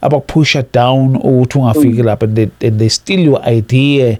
abakupusha 0.00 0.64
down 0.72 1.16
ukuthi 1.16 1.58
ungafiki 1.58 2.02
lapha 2.02 2.26
and 2.26 2.36
they, 2.36 2.68
and 2.68 2.78
they 2.78 2.88
steal 2.88 3.20
your 3.20 3.48
idea. 3.48 4.18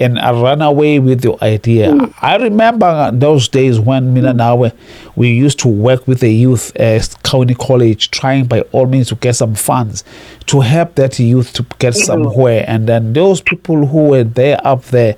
And 0.00 0.18
I 0.18 0.32
run 0.32 0.62
away 0.62 0.98
with 0.98 1.24
your 1.24 1.38
idea. 1.42 1.92
Hmm. 1.92 2.06
I 2.20 2.36
remember 2.36 3.10
those 3.12 3.48
days 3.48 3.78
when 3.78 4.12
Mina 4.12 4.32
Nawe, 4.32 4.70
we 5.16 5.30
used 5.30 5.58
to 5.60 5.68
work 5.68 6.06
with 6.08 6.20
the 6.20 6.32
youth 6.32 6.74
at 6.76 7.22
County 7.22 7.54
College, 7.54 8.10
trying 8.10 8.46
by 8.46 8.62
all 8.72 8.86
means 8.86 9.08
to 9.08 9.14
get 9.14 9.36
some 9.36 9.54
funds 9.54 10.04
to 10.46 10.60
help 10.60 10.94
that 10.96 11.18
youth 11.18 11.52
to 11.54 11.62
get 11.78 11.94
mm-hmm. 11.94 12.04
somewhere. 12.04 12.64
And 12.66 12.86
then 12.88 13.12
those 13.12 13.40
people 13.40 13.86
who 13.86 14.08
were 14.08 14.24
there 14.24 14.58
up 14.66 14.84
there, 14.86 15.16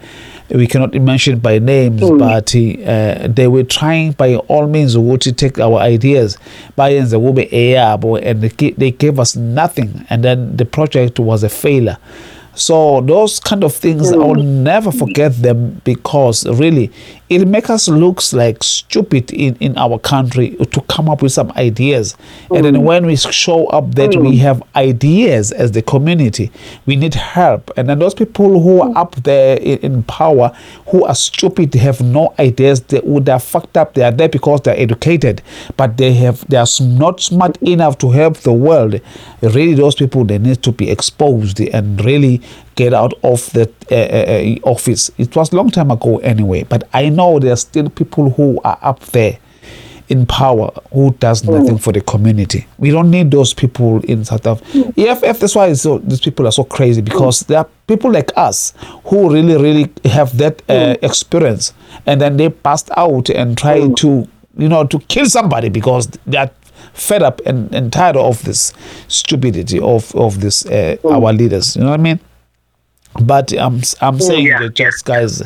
we 0.50 0.66
cannot 0.66 0.94
mention 0.94 1.40
by 1.40 1.58
names, 1.58 2.00
mm. 2.00 2.18
but 2.18 2.54
uh, 2.54 3.26
they 3.26 3.48
were 3.48 3.64
trying 3.64 4.12
by 4.12 4.36
all 4.36 4.68
means 4.68 4.94
to 4.94 5.32
take 5.32 5.58
our 5.58 5.78
ideas, 5.78 6.38
eyabo, 6.78 8.22
and 8.22 8.42
they 8.42 8.48
gi- 8.50 8.74
they 8.78 8.92
gave 8.92 9.18
us 9.18 9.34
nothing. 9.34 10.06
And 10.08 10.22
then 10.22 10.56
the 10.56 10.64
project 10.64 11.18
was 11.18 11.42
a 11.42 11.48
failure. 11.48 11.98
So 12.56 13.02
those 13.02 13.38
kind 13.38 13.62
of 13.62 13.74
things, 13.74 14.10
I 14.10 14.16
will 14.16 14.34
mm. 14.34 14.44
never 14.44 14.90
forget 14.90 15.36
them 15.40 15.82
because 15.84 16.46
really 16.46 16.90
it 17.28 17.46
make 17.46 17.68
us 17.70 17.88
looks 17.88 18.32
like 18.32 18.62
stupid 18.62 19.32
in, 19.32 19.56
in 19.56 19.76
our 19.76 19.98
country 19.98 20.50
to 20.50 20.80
come 20.82 21.08
up 21.08 21.22
with 21.22 21.32
some 21.32 21.50
ideas. 21.52 22.16
And 22.54 22.64
then 22.64 22.74
mm. 22.74 22.82
when 22.82 23.06
we 23.06 23.16
show 23.16 23.66
up 23.66 23.94
that 23.96 24.10
we 24.10 24.32
mm. 24.32 24.38
have 24.38 24.62
ideas 24.76 25.50
as 25.50 25.72
the 25.72 25.82
community, 25.82 26.52
we 26.86 26.94
need 26.94 27.14
help. 27.14 27.70
And 27.76 27.88
then 27.88 27.98
those 27.98 28.14
people 28.14 28.60
who 28.60 28.82
are 28.82 28.96
up 28.96 29.16
there 29.16 29.56
in, 29.56 29.78
in 29.78 30.02
power, 30.04 30.56
who 30.88 31.04
are 31.04 31.14
stupid, 31.14 31.74
have 31.74 32.00
no 32.00 32.32
ideas, 32.38 32.80
they 32.82 33.00
would 33.02 33.26
have 33.28 33.42
fucked 33.42 33.76
up. 33.76 33.94
They 33.94 34.02
are 34.02 34.12
there 34.12 34.28
because 34.28 34.60
they're 34.60 34.78
educated, 34.78 35.42
but 35.76 35.96
they 35.96 36.12
have 36.14 36.46
they 36.48 36.56
are 36.56 36.66
not 36.80 37.20
smart 37.20 37.56
enough 37.62 37.98
to 37.98 38.10
help 38.10 38.38
the 38.38 38.52
world. 38.52 39.00
Really, 39.42 39.74
those 39.74 39.96
people 39.96 40.24
they 40.24 40.38
need 40.38 40.62
to 40.62 40.72
be 40.72 40.90
exposed 40.90 41.60
and 41.60 42.04
really 42.04 42.40
get 42.76 42.94
out 42.94 43.14
of 43.24 43.50
the 43.52 43.70
uh, 43.90 43.94
uh, 43.94 44.68
uh, 44.68 44.70
office. 44.70 45.10
It 45.18 45.34
was 45.34 45.52
a 45.52 45.56
long 45.56 45.70
time 45.70 45.90
ago 45.90 46.18
anyway, 46.18 46.62
but 46.64 46.88
I 46.92 47.08
know 47.08 47.38
there 47.38 47.52
are 47.52 47.56
still 47.56 47.88
people 47.90 48.30
who 48.30 48.60
are 48.62 48.78
up 48.82 49.00
there 49.06 49.38
in 50.08 50.24
power 50.26 50.70
who 50.92 51.12
does 51.14 51.42
nothing 51.42 51.78
for 51.78 51.92
the 51.92 52.00
community. 52.00 52.66
We 52.78 52.90
don't 52.90 53.10
need 53.10 53.30
those 53.30 53.52
people 53.52 54.00
in 54.04 54.24
South 54.24 54.46
Africa. 54.46 54.92
EFF, 54.96 55.40
that's 55.40 55.54
why 55.54 55.72
so, 55.72 55.98
these 55.98 56.20
people 56.20 56.46
are 56.46 56.52
so 56.52 56.64
crazy 56.64 57.00
because 57.00 57.40
there 57.40 57.58
are 57.58 57.68
people 57.88 58.12
like 58.12 58.30
us 58.36 58.72
who 59.06 59.32
really, 59.32 59.60
really 59.60 59.92
have 60.04 60.36
that 60.38 60.62
uh, 60.68 60.96
experience 61.02 61.74
and 62.06 62.20
then 62.20 62.36
they 62.36 62.50
passed 62.50 62.90
out 62.96 63.30
and 63.30 63.58
try 63.58 63.88
to, 63.94 64.28
you 64.56 64.68
know, 64.68 64.84
to 64.84 64.98
kill 65.00 65.26
somebody 65.26 65.68
because 65.68 66.06
they 66.26 66.38
are 66.38 66.50
fed 66.92 67.22
up 67.22 67.40
and, 67.44 67.74
and 67.74 67.92
tired 67.92 68.16
of 68.16 68.42
this 68.44 68.72
stupidity 69.08 69.80
of, 69.80 70.14
of 70.14 70.40
this, 70.40 70.66
uh, 70.66 70.96
our 71.04 71.32
leaders. 71.32 71.74
You 71.74 71.82
know 71.82 71.90
what 71.90 72.00
I 72.00 72.02
mean? 72.02 72.20
But 73.22 73.52
I'm 73.52 73.80
I'm 74.00 74.20
saying 74.20 74.46
yeah, 74.46 74.60
that 74.60 74.74
just 74.74 75.04
guys 75.04 75.42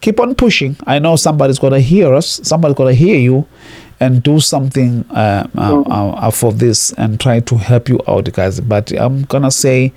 keep 0.00 0.20
on 0.20 0.34
pushing. 0.34 0.76
I 0.86 0.98
know 0.98 1.16
somebody's 1.16 1.58
gonna 1.58 1.80
hear 1.80 2.14
us. 2.14 2.40
Somebody's 2.42 2.76
gonna 2.76 2.92
hear 2.94 3.18
you, 3.18 3.46
and 4.00 4.22
do 4.22 4.40
something 4.40 5.04
uh, 5.10 5.48
uh, 5.56 5.80
uh, 5.82 6.30
for 6.30 6.52
this 6.52 6.92
and 6.92 7.18
try 7.20 7.40
to 7.40 7.56
help 7.56 7.88
you 7.88 8.00
out, 8.06 8.30
guys. 8.32 8.60
But 8.60 8.92
I'm 8.92 9.22
gonna 9.24 9.50
say, 9.50 9.92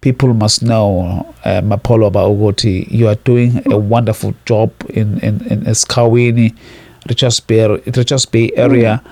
people 0.00 0.32
must 0.34 0.62
know, 0.62 1.32
uh, 1.44 1.60
Mapolo 1.60 2.10
Baogoti, 2.10 2.90
you 2.90 3.08
are 3.08 3.16
doing 3.16 3.62
a 3.72 3.76
wonderful 3.76 4.34
job 4.44 4.72
in 4.90 5.18
in 5.20 5.44
in 5.46 5.62
Eskawini, 5.62 6.56
Richards 7.08 7.40
Bay, 7.40 7.66
Richards 7.68 8.26
Bay 8.26 8.50
area. 8.56 9.02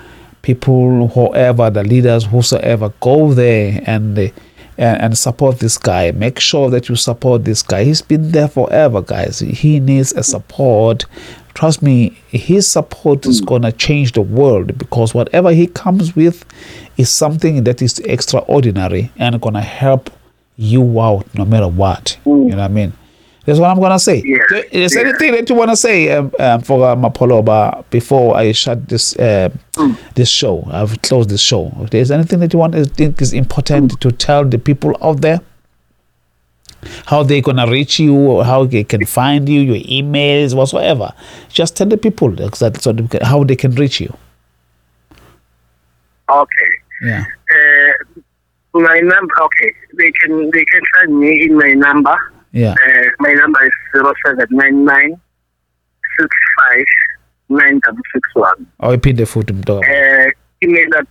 People, 0.41 1.07
whoever 1.07 1.69
the 1.69 1.83
leaders, 1.85 2.25
whosoever, 2.25 2.89
go 2.99 3.33
there 3.33 3.81
and. 3.85 4.31
And, 4.77 5.01
and 5.01 5.17
support 5.17 5.59
this 5.59 5.77
guy. 5.77 6.11
Make 6.11 6.39
sure 6.39 6.69
that 6.69 6.89
you 6.89 6.95
support 6.95 7.43
this 7.43 7.61
guy. 7.61 7.83
He's 7.83 8.01
been 8.01 8.31
there 8.31 8.47
forever, 8.47 9.01
guys. 9.01 9.39
He 9.39 9.79
needs 9.79 10.13
a 10.13 10.23
support. 10.23 11.05
Trust 11.53 11.83
me, 11.83 12.17
his 12.29 12.67
support 12.67 13.25
is 13.25 13.39
hmm. 13.39 13.45
gonna 13.45 13.71
change 13.71 14.13
the 14.13 14.21
world 14.21 14.77
because 14.77 15.13
whatever 15.13 15.51
he 15.51 15.67
comes 15.67 16.15
with 16.15 16.45
is 16.97 17.11
something 17.11 17.63
that 17.65 17.81
is 17.81 17.99
extraordinary 17.99 19.11
and 19.17 19.39
gonna 19.39 19.61
help 19.61 20.09
you 20.57 20.99
out 20.99 21.25
no 21.35 21.45
matter 21.45 21.67
what. 21.67 22.17
You 22.25 22.31
hmm. 22.31 22.47
know 22.49 22.57
what 22.57 22.63
I 22.63 22.67
mean? 22.69 22.93
That's 23.45 23.59
what 23.59 23.69
I'm 23.69 23.79
gonna 23.81 23.99
say. 23.99 24.21
Yeah, 24.25 24.37
Is 24.71 24.93
there 24.93 25.03
yeah. 25.03 25.09
anything 25.09 25.31
that 25.33 25.49
you 25.49 25.55
wanna 25.55 25.75
say 25.75 26.09
um, 26.15 26.31
um, 26.39 26.61
for 26.61 26.87
uh, 26.87 26.95
Mapoloba 26.95 27.83
before 27.89 28.37
I 28.37 28.51
shut 28.53 28.87
this 28.87 29.15
uh, 29.17 29.49
Mm. 29.73 29.97
this 30.15 30.29
show? 30.29 30.65
I've 30.71 31.01
closed 31.01 31.29
this 31.29 31.41
show. 31.41 31.71
If 31.81 31.89
there's 31.89 32.11
anything 32.11 32.39
that 32.39 32.53
you 32.53 32.59
want 32.59 32.73
to 32.73 32.85
think 32.85 33.21
is 33.21 33.33
important 33.33 33.91
Mm. 33.93 33.99
to 33.99 34.11
tell 34.11 34.45
the 34.45 34.57
people 34.59 34.95
out 35.01 35.19
there, 35.21 35.41
how 37.07 37.23
they're 37.23 37.41
gonna 37.41 37.67
reach 37.69 37.99
you, 37.99 38.15
or 38.15 38.45
how 38.45 38.65
they 38.65 38.83
can 38.85 39.05
find 39.05 39.49
you, 39.49 39.59
your 39.61 39.81
emails, 39.99 40.53
whatsoever. 40.53 41.11
Just 41.49 41.75
tell 41.75 41.87
the 41.87 41.97
people 41.97 42.39
exactly 42.41 42.81
so 42.81 42.93
they 42.93 43.07
can- 43.07 43.25
how 43.25 43.43
they 43.43 43.55
can 43.57 43.71
reach 43.75 43.99
you. 43.99 44.13
Okay. 46.29 46.69
Yeah. 47.03 47.23
Uh, 47.53 48.79
my 48.79 48.99
number. 48.99 49.33
Okay, 49.43 49.73
they 49.97 50.11
can 50.11 50.49
they 50.51 50.65
can 50.65 50.81
find 50.95 51.19
me 51.19 51.43
in 51.45 51.57
my 51.57 51.73
number. 51.73 52.15
Yeah. 52.53 52.73
Uh, 52.73 53.09
my 53.19 53.33
number 53.33 53.65
is 53.65 53.71
zero 53.93 54.13
seven 54.25 54.47
nine 54.51 54.85
nine 54.85 55.19
six 56.19 56.29
five 56.59 56.85
nine 57.49 57.79
double 57.83 58.01
six 58.13 58.29
one. 58.35 58.67
I'll 58.79 58.91
repeat 58.91 59.17
the 59.17 59.25
food. 59.25 59.49
Uh, 59.69 59.73
Uh, 59.79 60.29
email 60.63 60.87
at 60.97 61.07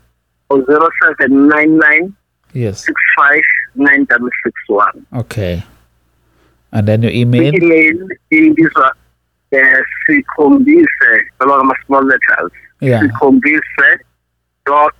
zero 0.66 0.88
seven 1.02 1.48
nine 1.48 1.76
nine 1.78 2.16
yes. 2.52 2.84
six 2.86 2.94
five 3.16 3.42
nine 3.74 4.04
double 4.04 4.30
six. 4.44 4.54
Okay. 5.26 5.64
And 6.72 6.86
then 6.88 7.02
your 7.02 7.10
The 7.10 7.18
email. 7.20 7.54
email 7.54 8.08
in 8.30 8.54
this 8.56 8.72
one. 8.74 8.92
Uh, 9.54 9.82
sikhombise 10.08 10.86
along 11.40 11.66
my 11.66 11.74
small 11.86 12.02
letters. 12.04 12.52
Yeah. 12.80 13.02
Sikhombise 13.02 13.98
dot 14.64 14.94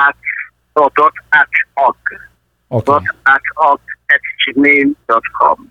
at 0.00 0.16
or 0.76 0.90
dot 0.96 1.14
at 1.32 1.48
org 1.78 1.96
Okay. 2.72 2.84
dot 2.84 3.04
at 3.26 3.40
org 3.56 3.80
at 4.10 4.20
gmail 4.42 4.94
dot 5.08 5.22
com. 5.40 5.70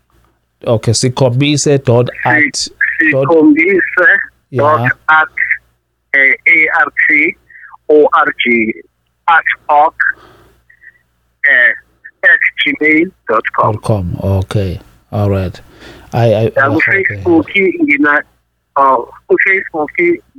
Okay. 0.65 0.91
Sikombise 0.93 1.83
dot 1.83 2.09
at 2.25 2.69
Sikhombise 3.01 3.81
Yeah. 4.49 4.61
dot 4.61 4.91
at 5.09 5.27
uh, 6.13 6.17
a 6.17 6.57
r 6.85 6.89
t 7.07 7.35
o 7.89 8.07
r 8.13 8.29
g 8.43 8.73
at 9.27 9.43
org 9.69 9.93
uh, 11.49 11.71
at 12.23 12.39
gmail 12.61 13.11
dot 13.27 13.43
com. 13.55 13.77
com. 13.77 14.17
Okay. 14.23 14.79
All 15.11 15.29
right. 15.29 15.59
I 16.13 16.25
I 16.33 16.43
Ya 16.55 16.67
oh, 16.69 16.75
okay. 16.77 17.03
ku-Facebook 17.03 17.49
ngina 17.83 18.21
oh 18.77 19.09
ku-Facebook 19.27 19.89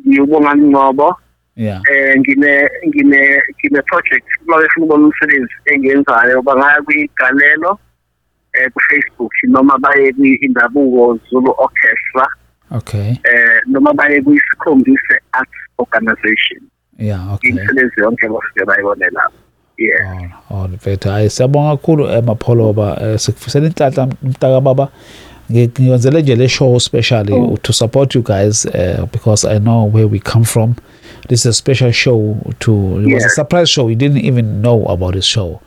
ngiyubonga 0.07 0.55
Ngcobo 0.55 1.17
Yeah. 1.57 1.79
eh 1.87 2.19
ngine 2.19 2.67
ngine 2.87 3.43
ngine 3.63 3.81
project 3.87 4.27
uma 4.47 4.57
befuna 4.59 4.87
ukubona 4.87 5.05
umsebenzi 5.07 5.55
engiyenzayo 5.67 6.43
bangaya 6.43 6.83
kwigalelo 6.83 7.79
eh 8.55 8.71
ku 8.73 8.81
Facebook 8.91 9.33
noma 9.49 9.79
baye 9.79 10.13
kwi-indabuko 10.13 11.19
Zulu 11.31 11.55
Orchestra. 11.59 12.27
Okay. 12.73 13.11
eh 13.11 13.61
noma 13.67 13.93
baye 13.95 14.23
kwisikhombise 14.23 15.21
arts 15.33 15.51
organization. 15.79 16.61
Yeah. 16.99 17.35
Okay. 17.35 17.51
imisebenzi 17.51 18.01
yonke 18.01 18.29
basuke 18.29 18.65
bayibone 18.67 19.05
lapho 19.13 19.35
yeah. 19.79 20.31
Oh, 20.51 20.55
oh 20.57 20.69
mfethu 20.69 21.09
hayi 21.09 21.31
siyabonga 21.31 21.71
kakhulu 21.77 22.07
emapholoba 22.07 22.99
eh, 23.03 23.19
sikufisela 23.19 23.67
inhlanhla 23.67 24.09
mtaka 24.23 24.61
baba. 24.61 24.89
Ngi- 25.51 25.71
ngiyenzele 25.81 26.23
nje 26.23 26.37
le 26.37 26.49
show 26.49 26.77
especially 26.77 27.57
to 27.63 27.73
support 27.73 28.15
you 28.15 28.23
guys 28.23 28.67
uh, 28.67 29.05
because 29.13 29.45
I 29.45 29.59
know 29.59 29.85
where 29.95 30.07
we 30.07 30.19
come 30.21 30.45
from. 30.45 30.75
This 31.29 31.41
is 31.41 31.47
a 31.47 31.53
special 31.53 31.93
show 31.93 32.37
to 32.61 33.01
it 33.01 33.15
was 33.15 33.25
a 33.25 33.29
surprise 33.29 33.69
show. 33.71 33.89
You 33.89 33.97
didn't 33.97 34.25
even 34.25 34.63
know 34.63 34.85
about 34.87 35.15
this 35.15 35.25
show 35.27 35.61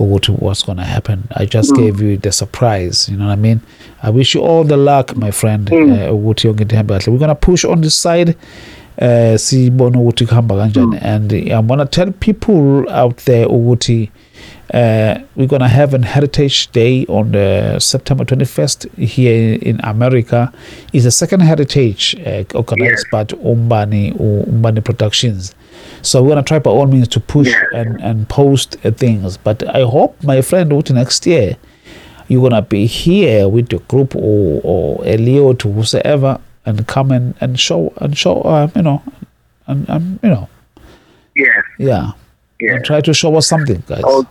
ukuthi 0.00 0.32
what's 0.38 0.62
going 0.66 0.76
to 0.76 0.84
happen. 0.84 1.22
I 1.36 1.46
just 1.46 1.74
gave 1.74 2.00
you 2.00 2.16
the 2.16 2.32
surprise 2.32 3.08
you 3.08 3.16
know 3.16 3.26
what 3.26 3.38
I 3.38 3.42
mean? 3.42 3.60
I 4.02 4.10
wish 4.10 4.34
you 4.34 4.42
all 4.42 4.64
the 4.64 4.76
luck 4.76 5.16
my 5.16 5.30
friend 5.30 5.70
uh, 5.72 6.14
ukuthi 6.14 6.46
yonke 6.46 6.62
into 6.62 6.74
ihambe 6.74 6.94
kahle 6.94 7.12
we're 7.12 7.18
going 7.18 7.28
to 7.28 7.46
push 7.46 7.64
on 7.64 7.80
this 7.80 8.02
side 8.02 8.36
uh 9.00 9.36
sibone 9.38 9.98
ukuthi 9.98 10.26
kuhamba 10.26 10.56
kanjani. 10.56 10.98
And 11.02 11.32
I'm 11.32 11.66
going 11.66 11.78
to 11.78 11.86
tell 11.86 12.12
people 12.12 12.90
out 12.90 13.16
there 13.16 13.46
ukuthi 13.46 14.10
uh, 14.72 15.18
we're 15.34 15.48
going 15.48 15.60
to 15.60 15.68
have 15.68 15.94
an 15.94 16.02
heritage 16.02 16.70
day 16.70 17.04
on 17.06 17.32
the 17.32 17.78
September 17.80 18.24
21st 18.24 18.98
here 18.98 19.58
in 19.60 19.80
America. 19.82 20.52
Is 20.92 21.04
the 21.04 21.10
second 21.10 21.40
heritage 21.40 22.14
uh, 22.24 22.44
organized 22.54 23.06
by 23.10 23.26
Umbani 23.44 24.12
Umbani 24.12 24.80
Productions 24.80 25.54
so 26.02 26.22
we're 26.22 26.30
going 26.30 26.44
to 26.44 26.48
try 26.48 26.58
by 26.58 26.70
all 26.70 26.86
means 26.86 27.08
to 27.08 27.20
push 27.20 27.48
Yeah. 27.48 27.62
and, 27.80 28.00
and 28.00 28.28
post 28.28 28.76
uh, 28.84 28.90
things. 28.90 29.36
But 29.36 29.62
I 29.68 29.82
hope 29.82 30.22
my 30.22 30.40
friend 30.42 30.70
Uti 30.72 30.92
next 30.94 31.26
year 31.26 31.56
you're 32.28 32.48
gonna 32.48 32.62
be 32.62 32.86
here 32.86 33.48
with 33.48 33.72
your 33.72 33.80
group 33.88 34.14
or 34.14 34.60
or 34.62 35.04
Elio 35.04 35.52
to 35.54 35.72
whosoever 35.72 36.40
and 36.64 36.86
come 36.86 37.10
and, 37.10 37.34
and 37.40 37.58
show 37.58 37.92
and 37.96 38.16
show 38.16 38.40
uh, 38.42 38.68
you 38.76 38.82
know 38.82 39.02
and, 39.66 39.88
and 39.88 40.20
you 40.22 40.28
know. 40.28 40.48
Yes 41.34 41.64
yeah. 41.78 42.12
Yes 42.60 42.76
and 42.76 42.84
try 42.84 43.00
to 43.00 43.12
show 43.12 43.34
us 43.36 43.48
something 43.48 43.82
guys. 43.86 44.02
Oh. 44.04 44.24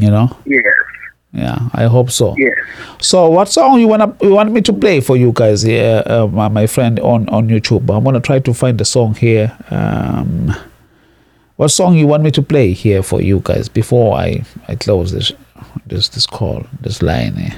you 0.00 0.10
know? 0.10 0.36
Yes 0.44 0.64
yeah 1.32 1.68
I 1.72 1.84
hope 1.84 2.10
so. 2.10 2.34
Yes 2.38 2.54
so 3.00 3.28
what 3.30 3.48
song 3.48 3.78
you 3.80 3.86
wanna 3.88 4.14
you 4.22 4.30
want 4.34 4.52
me 4.52 4.60
to 4.62 4.72
play 4.72 5.00
for 5.00 5.16
you 5.16 5.32
guys 5.34 5.62
here 5.62 6.02
uh, 6.06 6.26
my, 6.26 6.48
my 6.48 6.66
friend 6.66 6.98
on 7.00 7.28
on 7.28 7.48
YouTube? 7.48 7.88
I'm 7.94 8.04
gonna 8.04 8.20
try 8.20 8.40
to 8.40 8.52
find 8.54 8.78
the 8.78 8.84
song 8.84 9.14
here 9.14 9.56
um 9.70 10.52
what 11.56 11.68
song 11.68 11.94
you 11.96 12.06
want 12.06 12.22
me 12.22 12.30
to 12.32 12.42
play 12.42 12.72
here 12.72 13.02
for 13.02 13.20
you 13.22 13.40
guys 13.44 13.68
before 13.68 14.16
I 14.16 14.42
I 14.68 14.74
close 14.76 15.12
this 15.12 15.32
this 15.86 16.08
this 16.08 16.26
call 16.26 16.66
this 16.80 17.00
line 17.02 17.34
here? 17.36 17.54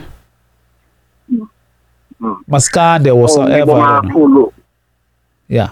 Mm. 2.21 2.37
Maskande 2.49 3.11
Oh, 3.11 3.17
whatsoever 3.17 3.73
ngibonga 3.73 3.89
I 3.89 4.01
don't 4.01 4.05
know. 4.05 4.11
kakhulu 4.13 4.53
yeah. 5.49 5.71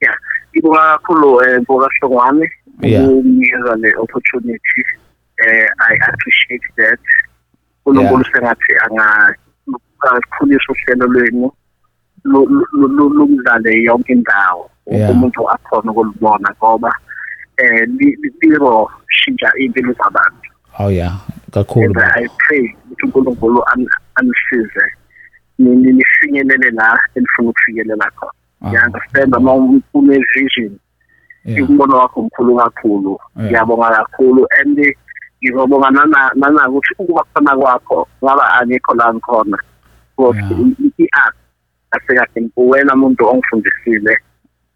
Yeah 0.00 0.14
ngibonga 0.52 0.78
kakhulu 0.98 1.42
eh 1.44 1.60
mboka 1.60 1.88
hlongwane 2.00 2.50
Yeah. 2.82 3.08
ukunikeza 3.08 3.76
le 3.76 3.94
opportunity 3.98 4.84
eh 5.44 5.68
i 5.90 5.94
appreciate 6.08 6.66
that. 6.76 7.00
uNkulunkulu 7.86 8.24
sengathi 8.24 8.72
angakhulisa 10.02 10.72
uhlelo 10.72 11.06
lwenu 11.06 11.52
lumdlale 12.24 13.82
yonke 13.82 14.12
indawo 14.12 14.70
umuntu 15.10 15.50
akhona 15.50 15.90
ukulibona 15.92 16.54
ngoba 16.58 16.92
eh 17.56 17.88
li- 17.88 18.16
li- 18.22 18.34
liro 18.40 18.90
shintsha 19.08 19.52
impilo 19.58 19.92
zabantu. 19.92 20.50
Oh 20.78 20.90
yeah. 20.90 21.14
Kakhulu 21.50 21.94
i 22.00 22.28
pray 22.38 22.76
ukuthi 22.84 23.02
uNkulunkulu 23.04 23.62
an- 23.72 23.88
anisize 24.14 24.84
nini 25.58 25.92
nifinyelele 25.92 26.70
la 26.70 26.98
enifuna 27.14 27.48
ukufikelela 27.50 28.10
khona. 28.10 28.32
Ah, 28.62 28.68
ngiyaunderstand 28.68 29.34
uma 29.36 29.52
une-vision 29.94 30.78
umbono 31.62 31.96
wakho 31.96 32.22
mkhulu 32.22 32.56
kakhulu. 32.56 33.18
Ngiyabonga 33.38 33.90
kakhulu. 33.90 34.46
And 34.60 34.78
ngizobonga 35.46 35.90
nana- 35.90 36.32
nanakuthi 36.34 36.94
ukuba 36.98 37.22
khona 37.34 37.56
kwakho 37.56 38.08
ngaba 38.24 38.44
angikho 38.58 38.94
la 38.94 39.14
ngikhona. 39.14 39.58
Because 40.16 40.36
Yeah. 40.36 40.50
i- 40.50 40.92
i-art 41.04 41.36
asekahle 41.90 42.48
uwena 42.56 42.96
muntu 42.96 43.28
ongifundisile 43.28 44.18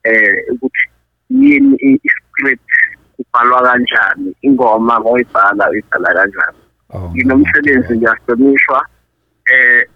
eh 0.05 0.45
ukuthi 0.53 0.85
yini 1.31 1.77
i- 1.77 2.01
i-script 2.03 2.71
kubhalwa 3.17 3.63
kanjani 3.63 4.35
ingoma 4.43 5.01
ngoyibhala 5.01 5.71
uyibhala 5.71 6.15
kanjani. 6.15 6.59
Oh, 6.93 7.11
nginomsebenzi 7.11 7.97
ngiyahlonishwa 7.97 8.87
eh 9.47 9.87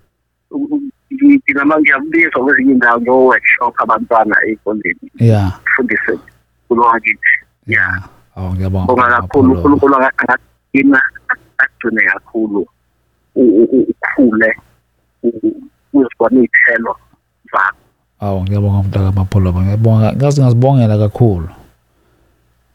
u- 0.50 0.68
u- 0.70 0.90
nginama 1.12 1.80
ngiyabizwa 1.80 2.44
kwezinye 2.44 2.72
indawo 2.72 3.00
nge-workshop 3.00 3.74
abantwana 3.82 4.36
ey'koleni. 4.46 5.10
Yeah. 5.20 5.60
Fundise 5.76 6.18
kulo 6.68 6.82
wakithi 6.82 7.34
yeah. 7.66 8.08
Oh 8.36 8.50
ngiyabonga. 8.54 8.86
Bonga 8.86 9.06
kakhulu 9.08 9.24
Apollo. 9.24 9.52
unkulunkulu 9.54 9.94
angagcina 10.74 11.00
agcine 11.58 12.02
kakhulu 12.12 12.66
ukhule 13.36 14.56
uzibona 15.92 16.40
iy'thelo 16.40 16.96
zakho. 17.52 17.76
Awu 18.20 18.42
ngiyabonga 18.42 18.82
mntaka 18.82 19.12
mapholova 19.12 19.62
ngiyabonga 19.62 20.12
ngazi 20.12 20.40
ngazibongela 20.40 20.98
kakhulu. 20.98 21.48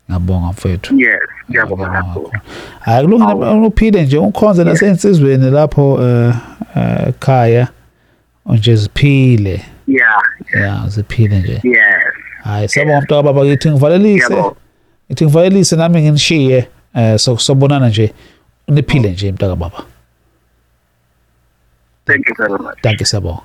Ngiyabonga 0.09 0.47
mfethu. 0.47 0.99
Yes 0.99 1.19
ngiyabonga 1.49 1.89
kakhulu. 1.89 2.31
hayi 2.79 3.07
kulungile 3.07 3.67
uphile 3.67 4.03
nje 4.03 4.17
ukhonze 4.17 4.63
nasensizweni 4.63 5.51
lapho 5.51 6.01
eh 6.01 6.35
eh, 6.75 7.07
ekhaya 7.07 7.67
nje 8.45 8.75
ziphile. 8.75 9.61
Yeah 9.87 10.23
ya 10.53 10.83
ziphile 10.87 11.39
nje. 11.39 11.61
Yes. 11.63 12.13
Hayi 12.43 12.67
siyabonga 12.69 13.01
mntaka 13.01 13.23
baba 13.23 13.45
ngithi 13.45 13.71
ngivalelise 13.71 14.43
ngithi 15.07 15.25
ngivalelise 15.25 15.75
nami 15.75 16.01
nginishiye 16.01 16.67
so 17.17 17.37
sobonana 17.37 17.89
nje 17.89 18.13
niphile 18.67 19.11
nje 19.11 19.31
mntaka 19.31 19.55
baba 19.55 19.83
thank 22.05 22.29
you 22.29 22.35
very 22.37 22.63
much. 22.63 22.77
Danke 22.83 23.05
siyabonga. 23.05 23.41